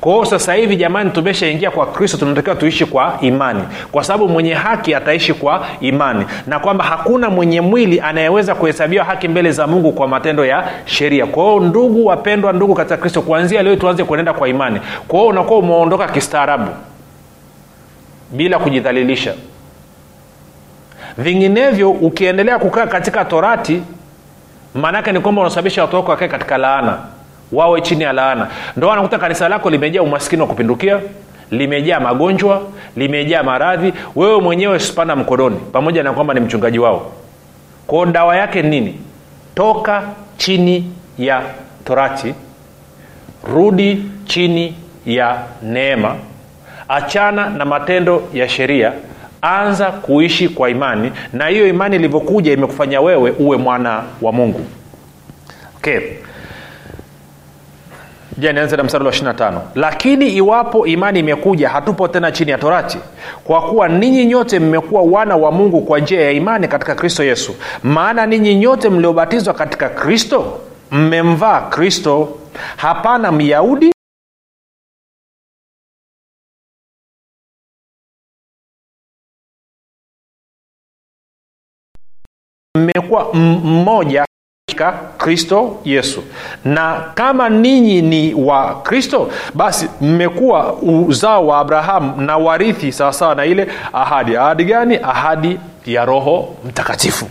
Kwa 0.00 0.12
hiyo 0.12 0.24
sasa 0.24 0.54
hivi 0.54 0.76
jamani 0.76 1.10
tumeshaingia 1.10 1.70
kwa 1.70 1.86
kristo 1.86 2.16
tunatakiwa 2.18 2.54
tuishi 2.56 2.86
kwa 2.86 3.18
imani. 3.20 3.62
Kwa 3.92 4.04
sababu 4.04 4.28
mwenye 4.28 4.54
haki 4.54 4.94
ataishi 4.94 5.34
kwa 5.34 5.66
imani. 5.80 6.24
Na 6.46 6.58
kwamba 6.58 6.84
hakuna 6.84 7.30
mwenye 7.30 7.60
mwili 7.60 8.00
anayeweza 8.00 8.54
kuhesabiwa 8.54 9.04
haki 9.04 9.28
mbele 9.28 9.52
za 9.52 9.66
mungu 9.66 9.92
kwa 9.92 10.08
matendo 10.08 10.44
ya 10.46 10.68
sheria. 10.84 11.26
Kwa 11.26 11.44
hiyo 11.44 11.60
ndugu 11.60 12.06
wapendwa 12.06 12.52
ndugu 12.52 12.74
katika 12.74 12.96
kristo 12.96 13.22
kuanzia 13.22 13.62
leo 13.62 13.76
tuanze 13.76 14.04
kuenenda 14.04 14.32
kwa 14.32 14.48
imani. 14.48 14.80
Kwa 15.08 15.18
hiyo 15.18 15.30
unakuwa 15.30 15.58
umeondoka 15.58 16.08
kistaarabu 16.08 16.70
bila 18.30 18.58
kujidhalilisha. 18.58 19.34
Vinginevyo 21.18 21.90
ukiendelea 21.90 22.58
kukaa 22.58 22.86
katika 22.86 23.24
torati 23.24 23.82
maanaake 24.76 25.12
ni 25.12 25.20
kwamba 25.20 25.40
unasababisha 25.42 25.82
watu 25.82 25.96
wako 25.96 26.10
wakae 26.10 26.28
katika 26.28 26.58
laana 26.58 26.98
wawe 27.52 27.80
chini 27.80 28.04
ya 28.04 28.12
laana. 28.12 28.48
Ndo 28.76 28.92
anakuta 28.92 29.18
kanisa 29.18 29.48
lako 29.48 29.70
limejaa 29.70 30.02
umaskini 30.02 30.42
wa 30.42 30.48
kupindukia 30.48 31.00
limejaa 31.50 32.00
magonjwa 32.00 32.62
limejaa 32.96 33.42
maradhi. 33.42 33.92
Wewe 34.16 34.40
mwenyewe 34.40 34.78
spana 34.78 35.16
mkononi 35.16 35.56
pamoja 35.72 36.02
na 36.02 36.12
kwamba 36.12 36.34
ni 36.34 36.40
mchungaji 36.40 36.78
wao. 36.78 37.12
Kwao 37.86 38.06
dawa 38.06 38.36
yake 38.36 38.62
nini? 38.62 39.00
Toka 39.54 40.02
chini 40.36 40.92
ya 41.18 41.42
torati 41.84 42.34
rudi 43.54 44.04
chini 44.24 44.74
ya 45.06 45.36
neema. 45.62 46.14
Achana 46.88 47.48
na 47.50 47.64
matendo 47.64 48.22
ya 48.34 48.48
sheria 48.48 48.92
anza 49.46 49.90
kuishi 49.90 50.48
kwa 50.48 50.70
imani 50.70 51.12
na 51.32 51.46
hiyo 51.46 51.68
imani 51.68 51.96
ilivyokuja 51.96 52.52
imekufanya 52.52 53.00
wewe 53.00 53.30
uwe 53.38 53.56
mwana 53.56 54.02
wa 54.22 54.32
mungu. 54.32 54.60
Okay. 55.76 56.00
Ja 58.38 58.52
nianze 58.52 58.76
na 58.76 58.82
mstari 58.84 59.04
wa 59.04 59.10
25 59.12 59.58
lakini 59.74 60.28
iwapo 60.28 60.86
imani 60.86 61.18
imekuja 61.18 61.68
hatupo 61.68 62.08
tena 62.08 62.32
chini 62.32 62.50
ya 62.50 62.58
torati. 62.58 62.98
Kwa 63.44 63.62
kuwa 63.62 63.88
ninyi 63.88 64.26
nyote 64.26 64.58
mmekuwa 64.58 65.02
wana 65.02 65.36
wa 65.36 65.52
mungu 65.52 65.80
kwa 65.80 65.98
njia 66.00 66.20
ya 66.20 66.30
imani 66.30 66.68
katika 66.68 66.94
kristo 66.94 67.24
yesu. 67.24 67.54
Maana 67.82 68.26
ninyi 68.26 68.54
nyote 68.54 68.88
mliobatizwa 68.88 69.54
katika 69.54 69.88
kristo 69.88 70.58
mmemvaa 70.90 71.60
kristo. 71.60 72.28
Hapana 72.76 73.32
myahudi 73.32 73.92
mmekuwa 82.76 83.34
mmoja 83.34 84.24
katika 84.66 84.92
kristo 85.18 85.76
yesu. 85.84 86.22
Na 86.64 87.00
kama 87.14 87.48
ninyi 87.48 88.02
ni 88.02 88.34
wa 88.34 88.74
kristo 88.82 89.30
basi 89.54 89.88
mmekuwa 90.00 90.74
uzao 90.82 91.46
wa 91.46 91.58
abrahamu 91.58 92.20
na 92.20 92.36
warithi 92.36 92.92
sawasawa 92.92 93.34
na 93.34 93.44
ile 93.44 93.68
ahadi. 93.92 94.36
Ahadi 94.36 94.64
gani? 94.64 94.96
Ahadi 95.02 95.60
ya 95.86 96.04
roho 96.04 96.54
mtakatifu. 96.64 97.26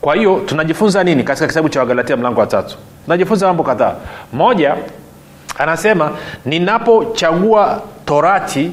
Kwa 0.00 0.14
hiyo 0.14 0.42
tunajifunza 0.46 1.04
nini 1.04 1.22
katika 1.22 1.46
kitabu 1.46 1.68
cha 1.68 1.80
wagalatia 1.80 2.16
mlango 2.16 2.40
wa 2.40 2.46
tatu? 2.46 2.76
Tunajifunza 3.04 3.46
mambo 3.46 3.62
kadhaa. 3.62 3.94
Moja 4.32 4.76
anasema 5.58 6.10
ninapochagua 6.44 7.82
torati 8.04 8.70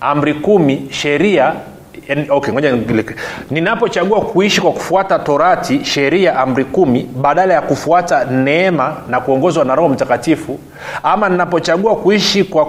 amri 0.00 0.34
kumi 0.34 0.88
sheria 0.90 1.52
yani, 2.08 2.26
okay, 2.30 2.52
ngoja 2.52 2.76
ninapochagua 3.50 4.20
kuishi 4.20 4.60
kwa 4.60 4.72
kufuata 4.72 5.18
torati 5.18 5.84
sheria 5.84 6.36
amri 6.36 6.64
kumi 6.64 7.08
badala 7.16 7.54
ya 7.54 7.60
kufuata 7.60 8.24
neema 8.24 8.96
na 9.08 9.20
kuongozwa 9.20 9.64
na 9.64 9.74
roho 9.74 9.88
mtakatifu 9.88 10.58
ama 11.02 11.28
ninapochagua 11.28 11.96
kuishi 11.96 12.44
kwa 12.44 12.66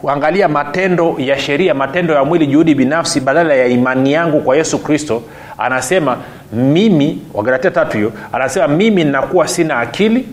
kuangalia 0.00 0.48
matendo 0.48 1.14
ya 1.18 1.38
sheria 1.38 1.74
matendo 1.74 2.14
ya 2.14 2.24
mwili 2.24 2.46
juhudi 2.46 2.74
binafsi 2.74 3.20
badala 3.20 3.54
ya 3.54 3.66
imani 3.66 4.12
yangu 4.12 4.40
kwa 4.40 4.56
yesu 4.56 4.78
kristo 4.78 5.22
anasema 5.58 6.16
mimi 6.52 7.22
wagalatia 7.34 7.70
tatu 7.70 7.96
hiyo 7.96 8.12
anasema 8.32 8.68
mimi 8.68 9.04
nakuwa 9.04 9.48
sina 9.48 9.78
akili 9.78 10.26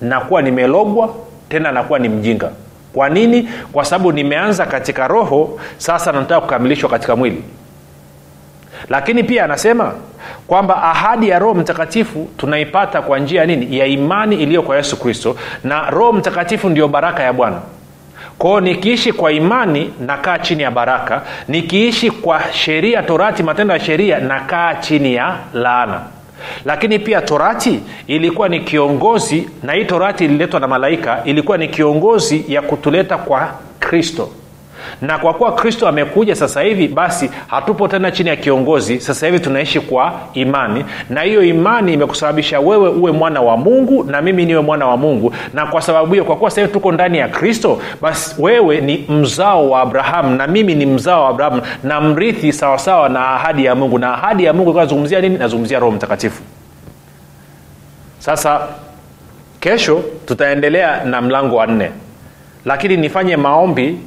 nakuwa 0.00 0.42
nimelogwa 0.42 1.14
tena 1.48 1.72
nakuwa 1.72 1.98
ni 1.98 2.08
mjinga. 2.08 2.50
Kwa 2.94 3.08
nini? 3.08 3.48
Kwa 3.72 3.84
sababu 3.84 4.12
nimeanza 4.12 4.66
katika 4.66 5.08
roho 5.08 5.60
sasa 5.78 6.12
nataka 6.12 6.40
kukamilishwa 6.40 6.90
katika 6.90 7.16
mwili 7.16 7.42
lakini 8.88 9.24
pia 9.24 9.44
anasema 9.44 9.92
kwamba 10.46 10.82
ahadi 10.82 11.28
ya 11.28 11.38
roho 11.38 11.54
mtakatifu 11.54 12.28
tunaipata 12.36 13.02
kwa 13.02 13.18
njia 13.18 13.46
nini? 13.46 13.78
Ya 13.78 13.86
imani 13.86 14.36
iliyo 14.36 14.62
kwa 14.62 14.76
yesu 14.76 14.96
kristo. 15.00 15.36
Na 15.64 15.90
roho 15.90 16.12
mtakatifu 16.12 16.68
ndio 16.68 16.88
baraka 16.88 17.22
ya 17.22 17.32
bwana. 17.32 17.56
Kwao 18.38 18.60
nikiishi 18.60 19.12
kwa 19.12 19.32
imani 19.32 19.92
nakaa 20.00 20.38
chini 20.38 20.62
ya 20.62 20.70
baraka. 20.70 21.22
Nikiishi 21.48 22.10
kwa 22.10 22.40
sheria 22.52 23.02
torati 23.02 23.42
matendo 23.42 23.74
ya 23.74 23.80
sheria 23.80 24.18
nakaa 24.18 24.74
chini 24.74 25.14
ya 25.14 25.36
laana. 25.54 26.00
Lakini 26.64 26.98
pia 26.98 27.20
torati 27.20 27.80
ilikuwa 28.06 28.48
ni 28.48 28.60
kiongozi 28.60 29.48
na 29.62 29.72
hii 29.72 29.84
torati 29.84 30.24
ililetwa 30.24 30.60
na 30.60 30.68
malaika 30.68 31.20
ilikuwa 31.24 31.58
ni 31.58 31.68
kiongozi 31.68 32.44
ya 32.48 32.62
kutuleta 32.62 33.16
kwa 33.18 33.48
kristo 33.80 34.28
na 35.02 35.18
kwa 35.18 35.34
kuwa 35.34 35.54
kristo 35.54 35.88
amekuja 35.88 36.34
sasa 36.36 36.60
hivi 36.62 36.88
basi 36.88 37.30
hatupo 37.46 37.88
tena 37.88 38.10
chini 38.10 38.28
ya 38.28 38.36
kiongozi. 38.36 39.00
Sasa 39.00 39.26
hivi 39.26 39.40
tunaishi 39.40 39.80
kwa 39.80 40.12
imani. 40.34 40.84
Na 41.10 41.22
hiyo 41.22 41.42
imani 41.44 41.92
imekusababisha 41.92 42.60
wewe 42.60 42.88
uwe 42.88 43.12
mwana 43.12 43.40
wa 43.40 43.56
mungu 43.56 44.04
na 44.04 44.22
mimi 44.22 44.44
niwe 44.46 44.60
mwana 44.60 44.86
wa 44.86 44.96
mungu. 44.96 45.34
Na 45.54 45.66
kwa 45.66 45.82
sababu 45.82 46.12
hiyo 46.12 46.24
kwa 46.24 46.36
kuwa 46.36 46.50
sasa 46.50 46.60
hivi 46.60 46.72
tuko 46.72 46.92
ndani 46.92 47.18
ya 47.18 47.28
kristo 47.28 47.80
basi 48.00 48.42
wewe 48.42 48.80
ni 48.80 49.06
mzao 49.08 49.70
wa 49.70 49.80
abrahamu 49.80 50.36
na 50.36 50.46
mimi 50.46 50.74
ni 50.74 50.86
mzao 50.86 51.22
wa 51.24 51.28
abrahamu 51.30 51.62
na 51.82 52.00
mrithi 52.00 52.52
sawasawa 52.52 53.08
na 53.08 53.28
ahadi 53.28 53.64
ya 53.64 53.74
mungu. 53.74 53.98
Na 53.98 54.14
ahadi 54.14 54.44
ya 54.44 54.52
mungu 54.52 54.74
nazungumzia 54.74 55.20
nini? 55.20 55.38
Nazungumzia 55.38 55.78
roho 55.78 55.92
mtakatifu. 55.92 56.42
Sasa 58.18 58.60
kesho 59.60 60.02
tutaendelea 60.26 61.04
na 61.04 61.20
mlango 61.22 61.56
wa 61.56 61.66
nne. 61.66 61.90
Lakini 62.64 62.96
nifanye 62.96 63.36
maombi 63.36 63.98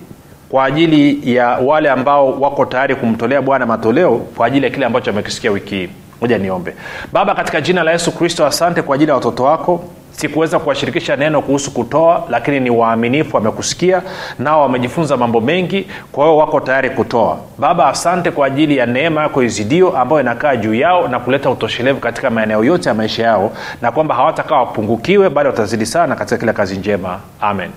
kwa 0.54 0.66
ajili 0.66 1.36
ya 1.36 1.48
wale 1.48 1.90
ambao 1.90 2.32
wako 2.40 2.66
tayari 2.66 2.96
kumtolea 2.96 3.42
bwana 3.42 3.66
matoleo 3.66 4.18
kwa 4.18 4.48
ajili 4.48 4.66
ya 4.66 4.72
kile 4.72 4.86
ambacho 4.86 5.12
amekisikia 5.12 5.52
wiki 5.52 5.76
hii. 5.76 5.90
Moja 6.22 6.38
niombe. 6.38 6.74
Baba 7.14 7.36
katika 7.36 7.62
jina 7.62 7.84
la 7.84 7.92
yesu 7.92 8.12
kristo 8.12 8.46
asante 8.46 8.82
kwa 8.82 8.96
ajili 8.96 9.10
ya 9.10 9.16
watoto 9.16 9.44
wako. 9.44 9.84
Sikuweza 10.12 10.60
kuwashirikisha 10.60 11.16
neno 11.16 11.42
kuhusu 11.42 11.72
kutoa 11.72 12.24
lakini 12.30 12.60
ni 12.60 12.70
waaminifu 12.70 13.36
wamekusikia 13.36 14.02
nao 14.40 14.62
wamejifunza 14.62 15.18
mambo 15.18 15.42
mengi 15.42 15.88
kwa 16.12 16.26
hiyo 16.26 16.38
wako 16.38 16.60
tayari 16.60 16.90
kutoa. 16.90 17.38
Baba 17.58 17.88
asante 17.88 18.32
kwa 18.32 18.48
ajili 18.48 18.78
ya 18.78 18.86
neema 18.86 19.22
yako 19.22 19.44
izidio 19.44 19.98
ambayo 19.98 20.22
inakaa 20.22 20.56
juu 20.56 20.74
yao 20.74 21.08
na 21.08 21.20
kuleta 21.20 21.50
utoshelevu 21.50 22.00
katika 22.00 22.30
maeneo 22.30 22.64
yote 22.64 22.90
ya 22.90 22.96
maisha 22.96 23.24
yao 23.24 23.52
na 23.82 23.92
kwamba 23.92 24.16
hawatakaa 24.16 24.56
wapungukiwe 24.56 25.30
bali 25.30 25.50
watazidi 25.50 25.86
sana 25.86 26.16
katika 26.16 26.38
kila 26.38 26.54
kazi 26.54 26.78
njema. 26.78 27.20
Amen. 27.42 27.70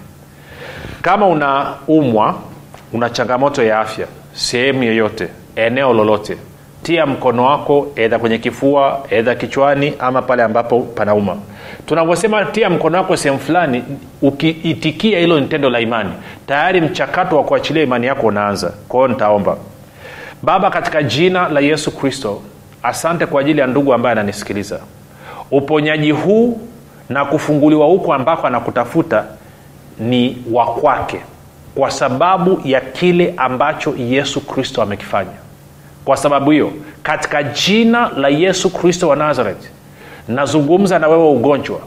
Kama 1.03 1.27
unaumwa 1.27 2.35
una 2.93 3.11
changamoto 3.11 3.63
ya 3.63 3.81
afya 3.81 4.07
sehemu 4.33 4.83
yoyote 4.83 5.29
eneo 5.57 5.93
lolote. 5.93 6.37
Tia 6.83 7.07
mkono 7.07 7.45
wako 7.45 7.87
edha 7.97 8.19
kwenye 8.19 8.39
kifua 8.39 9.03
edha 9.11 9.35
kichwani 9.35 9.95
ama 9.99 10.23
pale 10.23 10.43
ambapo 10.43 10.81
panauma. 10.81 11.37
Tunavyosema 11.87 12.45
tia 12.45 12.71
mkono 12.71 12.99
wako 12.99 13.17
sehemu 13.17 13.41
fulani 13.41 13.85
ukiitikia 14.23 15.19
hilo 15.19 15.41
ni 15.41 15.47
tendo 15.47 15.71
la 15.71 15.81
imani. 15.81 16.11
Tayari 16.47 16.81
mchakato 16.81 17.37
wa 17.37 17.45
kuachilia 17.45 17.83
imani 17.83 18.07
yako 18.07 18.27
unaanza. 18.27 18.73
Kwa 18.89 19.09
nitaomba. 19.09 19.57
Baba 20.43 20.71
katika 20.71 21.03
jina 21.03 21.49
la 21.49 21.61
yesu 21.61 21.97
kristo 21.97 22.43
asante 22.83 23.27
kwa 23.27 23.41
ajili 23.41 23.61
ya 23.61 23.67
ndugu 23.67 23.93
ambaye 23.95 24.13
ananisikiliza. 24.13 24.81
Uponyaji 25.51 26.11
huu 26.11 26.61
na 27.09 27.25
kufunguliwa 27.25 27.87
huko 27.87 28.15
ambako 28.15 28.47
anakutafuta 28.47 29.25
ni 29.99 30.37
wa 30.53 30.67
kwake 30.67 31.21
kwa 31.77 31.91
sababu 31.91 32.61
ya 32.65 32.81
kile 32.81 33.35
ambacho 33.37 33.95
yesu 33.97 34.41
kristo 34.41 34.83
amekifanya. 34.83 35.31
Kwa 36.05 36.17
sababu 36.17 36.51
hiyo 36.51 36.73
katika 37.03 37.43
jina 37.43 38.09
la 38.17 38.29
yesu 38.29 38.71
kristo 38.71 39.09
wa 39.09 39.17
nazareti 39.17 39.69
nazungumza 40.29 40.99
na 40.99 41.09
wewe 41.09 41.29
ugonjwa 41.29 41.81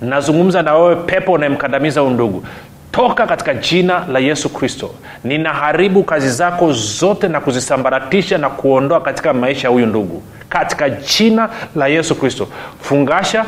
nazungumza 0.00 0.62
na 0.62 0.74
wewe 0.74 0.96
pepo 0.96 1.32
unayemkandamiza 1.32 2.02
undugu 2.02 2.44
toka 2.92 3.26
katika 3.26 3.54
jina 3.54 4.06
la 4.06 4.18
yesu 4.18 4.48
kristo 4.48 4.90
ninaharibu 5.24 6.02
kazi 6.04 6.30
zako 6.30 6.72
zote 6.72 7.28
na 7.28 7.40
kuzisambaratisha 7.40 8.38
na 8.38 8.50
kuondoa 8.50 9.00
katika 9.00 9.32
maisha 9.32 9.68
ya 9.68 9.72
huyu 9.72 9.86
ndugu. 9.86 10.22
Katika 10.48 10.90
jina 10.90 11.50
la 11.76 11.86
yesu 11.86 12.14
kristo 12.14 12.48
fungasha 12.80 13.44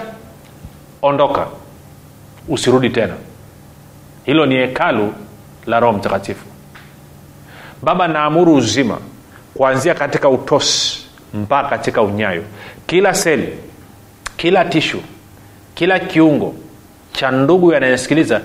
ondoka 1.02 1.46
usirudi 2.48 2.90
tena. 2.90 3.14
Hilo 4.24 4.46
ni 4.46 4.54
hekalu 4.56 5.12
la 5.68 5.80
roho 5.80 5.92
mtakatifu. 5.98 6.44
Baba 7.82 8.08
naamuru 8.08 8.54
uzima 8.54 8.98
kuanzia 9.54 9.94
katika 9.94 10.28
utosi 10.28 10.98
mpaka 11.34 11.68
katika 11.68 12.02
unyayo. 12.02 12.42
Kila 12.86 13.14
seli 13.14 13.58
kila 14.36 14.64
tishu 14.64 15.00
kila 15.74 15.98
kiungo 15.98 16.54
cha 17.12 17.30
ndugu 17.30 17.72
yanayesikiliza 17.72 18.40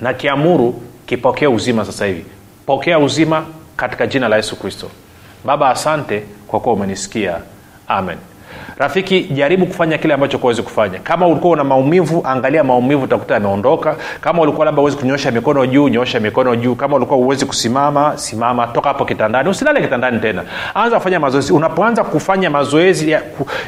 na 0.00 0.14
kiamuru 0.14 0.82
kipokee 1.06 1.46
uzima 1.46 1.84
sasa 1.84 2.06
hivi. 2.06 2.24
Pokea 2.66 2.98
uzima 2.98 3.46
katika 3.76 4.06
jina 4.06 4.28
la 4.28 4.36
yesu 4.36 4.56
kristo. 4.56 4.90
Baba 5.44 5.70
asante 5.70 6.22
kwa 6.46 6.60
kuwa 6.60 6.74
umenisikia. 6.74 7.38
Amen 7.88 8.18
rafiki 8.78 9.20
jaribu 9.24 9.66
kufanya 9.66 9.98
kile 9.98 10.14
ambacho 10.14 10.38
kuwezi 10.38 10.62
kufanya. 10.62 10.98
Kama 10.98 11.26
ulikuwa 11.26 11.52
una 11.52 11.64
maumivu 11.64 12.22
angalia 12.26 12.64
maumivu 12.64 13.04
utakuta 13.04 13.34
yameondoka. 13.34 13.96
Kama 14.20 14.42
ulikuwa 14.42 14.66
labda 14.66 14.82
uwezi 14.82 14.96
kunyosha 14.96 15.30
mikono 15.30 15.66
juu 15.66 15.88
nyosha 15.88 16.20
mikono 16.20 16.56
juu. 16.56 16.74
Kama 16.74 16.96
ulikuwa 16.96 17.18
uwezi 17.18 17.46
kusimama 17.46 18.12
simama 18.18 18.66
toka 18.66 18.88
hapo 18.88 19.04
kitandani. 19.04 19.48
Usilale 19.48 19.80
kitandani 19.80 20.20
tena. 20.20 20.42
Anza 20.74 20.96
kufanya 20.96 21.20
mazoezi. 21.20 21.52
Unapoanza 21.52 22.04
kufanya 22.04 22.50
mazoezi 22.50 23.10
ya, 23.10 23.22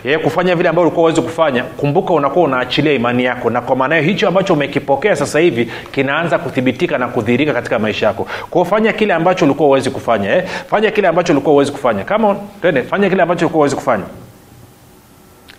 ya 0.04 0.18
kufanya 0.18 0.56
vile 0.56 0.68
ambavyo 0.68 0.86
ulikuwa 0.88 1.02
uwezi 1.04 1.22
kufanya 1.22 1.64
kumbuka 1.64 2.14
unakuwa 2.14 2.44
unaachilia 2.44 2.92
imani 2.92 3.24
yako. 3.24 3.50
Na 3.50 3.60
kwa 3.60 3.76
maana 3.76 3.96
hicho 3.96 4.28
ambacho 4.28 4.52
umekipokea 4.52 5.16
sasa 5.16 5.38
hivi 5.38 5.70
kinaanza 5.92 6.38
kuthibitika 6.38 6.98
na 6.98 7.08
kudhirika 7.08 7.52
katika 7.52 7.78
maisha 7.78 8.06
yako. 8.06 8.26
Kwao 8.50 8.64
fanya 8.64 8.92
kile 8.92 9.14
ambacho 9.14 9.44
ulikuwa 9.44 9.68
uwezi 9.68 9.90
kufanya 9.90 10.36
eh? 10.36 10.44
fanya 10.70 10.90
kile 10.90 11.08
ambacho 11.08 11.32
ulikuwa 11.32 11.54
uwezi 11.54 11.72
kufanya. 11.72 12.04
Kama 12.04 12.36
tende 12.62 12.82
fanya 12.82 13.08
kile 13.10 13.22
ambacho 13.22 13.44
ulikuwa 13.46 13.60
uwezi 13.60 13.76
kufanya 13.76 14.04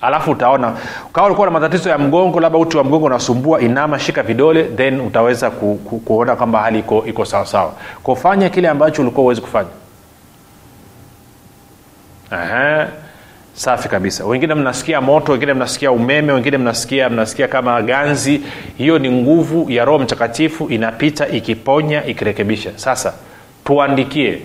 alafu 0.02 0.32
utaona 0.32 0.74
kama 1.14 1.28
ulikuwa 1.28 1.48
na 1.48 1.52
matatizo 1.52 1.90
ya 1.90 1.98
mgongo 1.98 2.40
labda 2.40 2.60
uti 2.60 2.78
wa 2.78 2.84
mgongo 2.84 3.06
unasumbua 3.06 3.62
inama 3.62 4.00
shika 4.00 4.24
vidole 4.24 4.64
then 4.64 5.02
utaweza 5.02 5.50
ku, 5.52 5.76
ku, 5.86 6.00
kuona 6.00 6.36
kwamba 6.36 6.62
hali 6.62 6.80
iko 6.80 7.04
iko 7.06 7.26
sawasawa 7.26 7.74
kufanya 8.04 8.50
kile 8.50 8.70
ambacho 8.70 9.02
ulikuwa 9.02 9.24
uwezi 9.24 9.42
kufanya. 9.42 9.70
Aha. 12.32 12.88
safi 13.54 13.90
kabisa. 13.90 14.26
Wengine 14.26 14.54
mnasikia 14.56 15.02
moto 15.02 15.32
wengine 15.32 15.54
mnasikia 15.54 15.92
umeme 15.92 16.34
wengine 16.34 16.58
mnasikia 16.58 17.10
mnasikia 17.10 17.48
kama 17.48 17.82
ganzi. 17.82 18.42
Hiyo 18.78 19.00
ni 19.00 19.12
nguvu 19.12 19.72
ya 19.72 19.86
roho 19.86 20.00
mtakatifu 20.00 20.68
inapita 20.68 21.28
ikiponya 21.28 22.06
ikirekebisha. 22.06 22.72
Sasa 22.76 23.14
tuandikie 23.66 24.42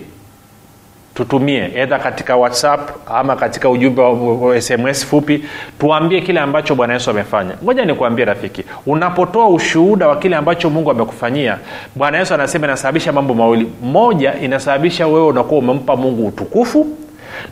tutumie 1.17 1.71
edha 1.75 1.99
katika 1.99 2.35
whatsapp 2.35 2.89
ama 3.15 3.35
katika 3.35 3.69
ujumbe 3.69 4.01
wa, 4.01 4.61
sms 4.61 5.05
fupi 5.05 5.43
tuambie 5.79 6.21
kile 6.21 6.39
ambacho 6.39 6.75
bwana 6.75 6.93
yesu 6.93 7.09
amefanya. 7.11 7.51
Ngoja 7.63 7.85
nikuambie 7.85 8.25
rafiki 8.25 8.63
unapotoa 8.85 9.47
ushuhuda 9.49 10.07
wa 10.07 10.15
kile 10.15 10.35
ambacho 10.35 10.69
mungu 10.69 10.91
amekufanyia 10.91 11.57
bwana 11.95 12.17
yesu 12.17 12.33
anasema 12.33 12.67
inasababisha 12.67 13.11
mambo 13.11 13.33
mawili. 13.33 13.67
Moja 13.83 14.33
inasababisha 14.41 15.07
wewe 15.07 15.27
unakuwa 15.27 15.59
umempa 15.59 15.95
mungu 15.95 16.27
utukufu 16.27 16.87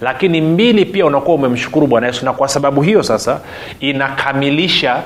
lakini 0.02 0.42
mbili 0.42 0.86
pia 0.86 1.06
unakuwa 1.06 1.36
umemshukuru 1.36 1.88
bwana 1.88 2.08
yesu. 2.08 2.26
Na 2.26 2.34
kwa 2.34 2.48
sababu 2.48 2.82
hiyo 2.82 3.04
sasa 3.04 3.40
inakamilisha 3.80 5.02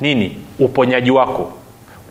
nini? 0.00 0.36
Uponyaji 0.58 1.10
wako 1.10 1.52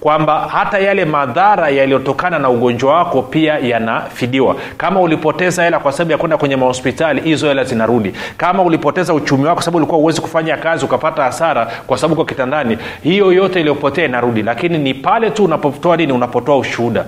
kwamba 0.01 0.39
hata 0.51 0.79
yale 0.79 1.05
madhara 1.05 1.69
yaliyotokana 1.69 2.39
na 2.39 2.49
ugonjwa 2.49 2.93
wako 2.95 3.21
pia 3.21 3.57
yanafidiwa. 3.59 4.55
Kama 4.77 4.99
ulipoteza 5.01 5.63
hela 5.63 5.79
kwa 5.79 5.91
sababu 5.91 6.11
ya 6.11 6.17
kwenda 6.17 6.37
kwenye 6.37 6.55
mahospitali 6.55 7.21
hizo 7.21 7.47
hela 7.47 7.63
zinarudi. 7.63 8.13
Kama 8.37 8.63
ulipoteza 8.63 9.13
uchumi 9.13 9.45
wako 9.45 9.61
sababu 9.61 9.77
ulikuwa 9.77 9.99
uwezi 9.99 10.21
kufanya 10.21 10.57
kazi 10.57 10.85
ukapata 10.85 11.23
hasara 11.23 11.71
kwa 11.87 11.97
sababu 11.97 12.13
uko 12.13 12.25
kitandani 12.25 12.77
hiyo 13.03 13.31
yote 13.33 13.59
iliyopotea 13.59 14.05
inarudi. 14.05 14.43
Lakini 14.43 14.77
ni 14.77 14.93
pale 14.93 15.29
tu 15.29 15.45
unapotoa 15.45 15.97
nini 15.97 16.13
unapotoa 16.13 16.57
ushuhuda. 16.57 17.05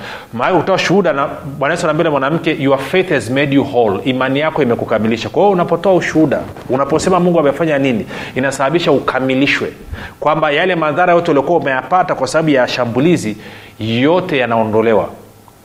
Utoa 0.60 0.80
shuhuda 0.80 1.14
na 1.14 1.28
bwana 1.60 1.74
yesu 1.76 1.88
mwanamke 2.12 2.56
your 2.60 2.80
faith 2.80 3.10
has 3.10 3.30
made 3.30 3.56
you 3.56 3.64
whole. 3.64 4.00
Imani 4.04 4.40
yako 4.40 4.64
imekukamilisha. 4.64 5.30
Kwa 5.30 5.42
hiyo 5.44 5.52
unapotoa 5.54 5.94
ushuhuda 5.94 6.40
unaposema 6.70 7.20
mungu 7.20 7.40
amefanya 7.40 7.78
nini 7.78 8.06
inasababisha 8.36 8.92
ukamilishwe. 8.92 9.72
Kwamba 10.20 10.52
yale 10.52 10.76
madhara 10.76 11.14
yote 11.14 11.32
uliokuwa 11.32 11.60
umeyapata 11.60 12.16
kwa 12.16 12.28
sababu 12.28 12.50
ya 12.50 12.68
shambulizi 12.84 13.38
yote 13.80 14.38
yanaondolewa. 14.38 15.10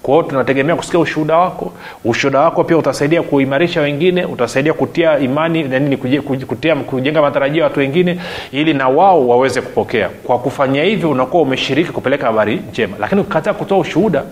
Kwa 0.02 0.14
hiyo 0.14 0.26
tunategemea 0.28 0.76
kusikia 0.76 1.00
ushuhuda 1.00 1.37
wako. 1.37 1.72
Ushuhuda 2.04 2.40
wako 2.40 2.64
pia 2.64 2.76
utasaidia 2.78 3.22
kuimarisha 3.22 3.81
wengine 3.81 4.24
utasaidia 4.24 4.72
kutia 4.72 5.18
imani 5.18 5.62
nini 5.62 5.96
kutia, 5.96 6.76
kujenga 6.76 7.22
matarajio 7.22 7.59
ya 7.59 7.64
watu 7.64 7.81
wengine 7.81 8.18
ili 8.52 8.74
na 8.74 8.88
wao 8.88 9.28
waweze 9.28 9.61
kupokea. 9.61 10.09
Kwa 10.09 10.38
kufanya 10.38 10.83
hivyo 10.83 11.11
unakuwa 11.11 11.42
umeshiriki 11.42 11.92
kupeleka 11.92 12.26
habari 12.26 12.62
njema. 12.70 12.96
Lakini 13.00 13.20
ukikataa 13.20 13.52
kutoa 13.54 13.78
ushuhuda 13.78 14.22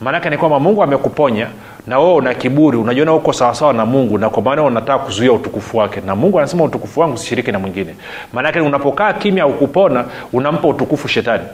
maanake 0.00 0.30
ni 0.30 0.38
kwamba 0.38 0.60
mungu 0.60 0.82
amekuponya 0.82 1.46
na 1.86 1.98
wewe 1.98 2.14
una 2.14 2.34
kiburi. 2.34 2.76
Unajiona 2.78 3.14
uko 3.14 3.32
sawasawa 3.32 3.72
na 3.72 3.86
mungu 3.86 4.18
na 4.18 4.30
kwa 4.30 4.42
maana 4.42 4.62
unataka 4.62 4.98
kuzuia 5.04 5.32
utukufu 5.32 5.76
wake. 5.78 6.00
Na 6.06 6.16
mungu 6.16 6.38
anasema 6.38 6.64
utukufu 6.64 7.00
wangu 7.00 7.16
sishiriki 7.16 7.52
na 7.52 7.58
mwingine. 7.58 7.94
Maanake 8.32 8.60
unapokaa 8.60 9.12
kimya 9.12 9.46
ukupona 9.46 10.04
unampa 10.32 10.68
utukufu 10.68 11.08
shetani 11.08 11.44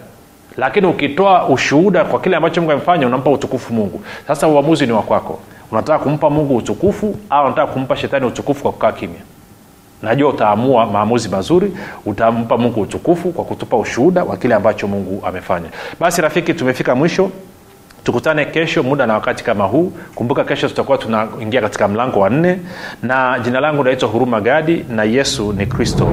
lakini 0.61 0.87
ukitoa 0.87 1.49
ushuhuda 1.49 2.05
kwa 2.05 2.21
kile 2.21 2.37
ambacho 2.37 2.61
mungu 2.61 2.73
amefanya 2.73 3.07
unampa 3.07 3.31
utukufu 3.31 3.75
mungu. 3.75 4.03
Sasa 4.27 4.49
uamuzi 4.49 4.87
ni 4.87 4.93
wakwako 4.93 5.39
unataka 5.73 5.99
kumpa 5.99 6.31
mungu 6.31 6.57
utukufu 6.57 7.17
au 7.31 7.47
unataka 7.47 7.73
kumpa 7.73 7.97
shetani 7.97 8.27
utukufu 8.27 8.63
kwa 8.63 8.73
kukaa 8.73 8.93
kimya? 8.93 9.21
Najua 10.03 10.29
utaamua 10.31 10.87
maamuzi 10.87 11.29
mazuri 11.29 11.73
utampa 12.07 12.59
mungu 12.59 12.81
utukufu 12.81 13.33
kwa 13.33 13.45
kutupa 13.45 13.77
ushuhuda 13.77 14.25
wa 14.25 14.37
kile 14.37 14.55
ambacho 14.55 14.89
mungu 14.89 15.23
amefanya. 15.27 15.69
Basi 16.01 16.21
rafiki 16.23 16.55
tumefika 16.55 16.95
mwisho. 16.95 17.31
Tukutane 18.05 18.45
kesho 18.45 18.83
muda 18.83 19.07
na 19.07 19.15
wakati 19.15 19.45
kama 19.45 19.65
huu. 19.65 19.93
Kumbuka 20.15 20.45
kesho 20.45 20.69
tutakuwa 20.69 20.99
tunaingia 20.99 21.61
katika 21.61 21.89
mlango 21.89 22.21
wa 22.21 22.31
nne. 22.31 22.59
Na 23.03 23.39
jina 23.39 23.61
langu 23.61 23.85
naitwa 23.85 24.09
huruma 24.09 24.41
gadi 24.41 24.85
na 24.89 25.05
yesu 25.05 25.53
ni 25.53 25.67
kristo 25.67 26.13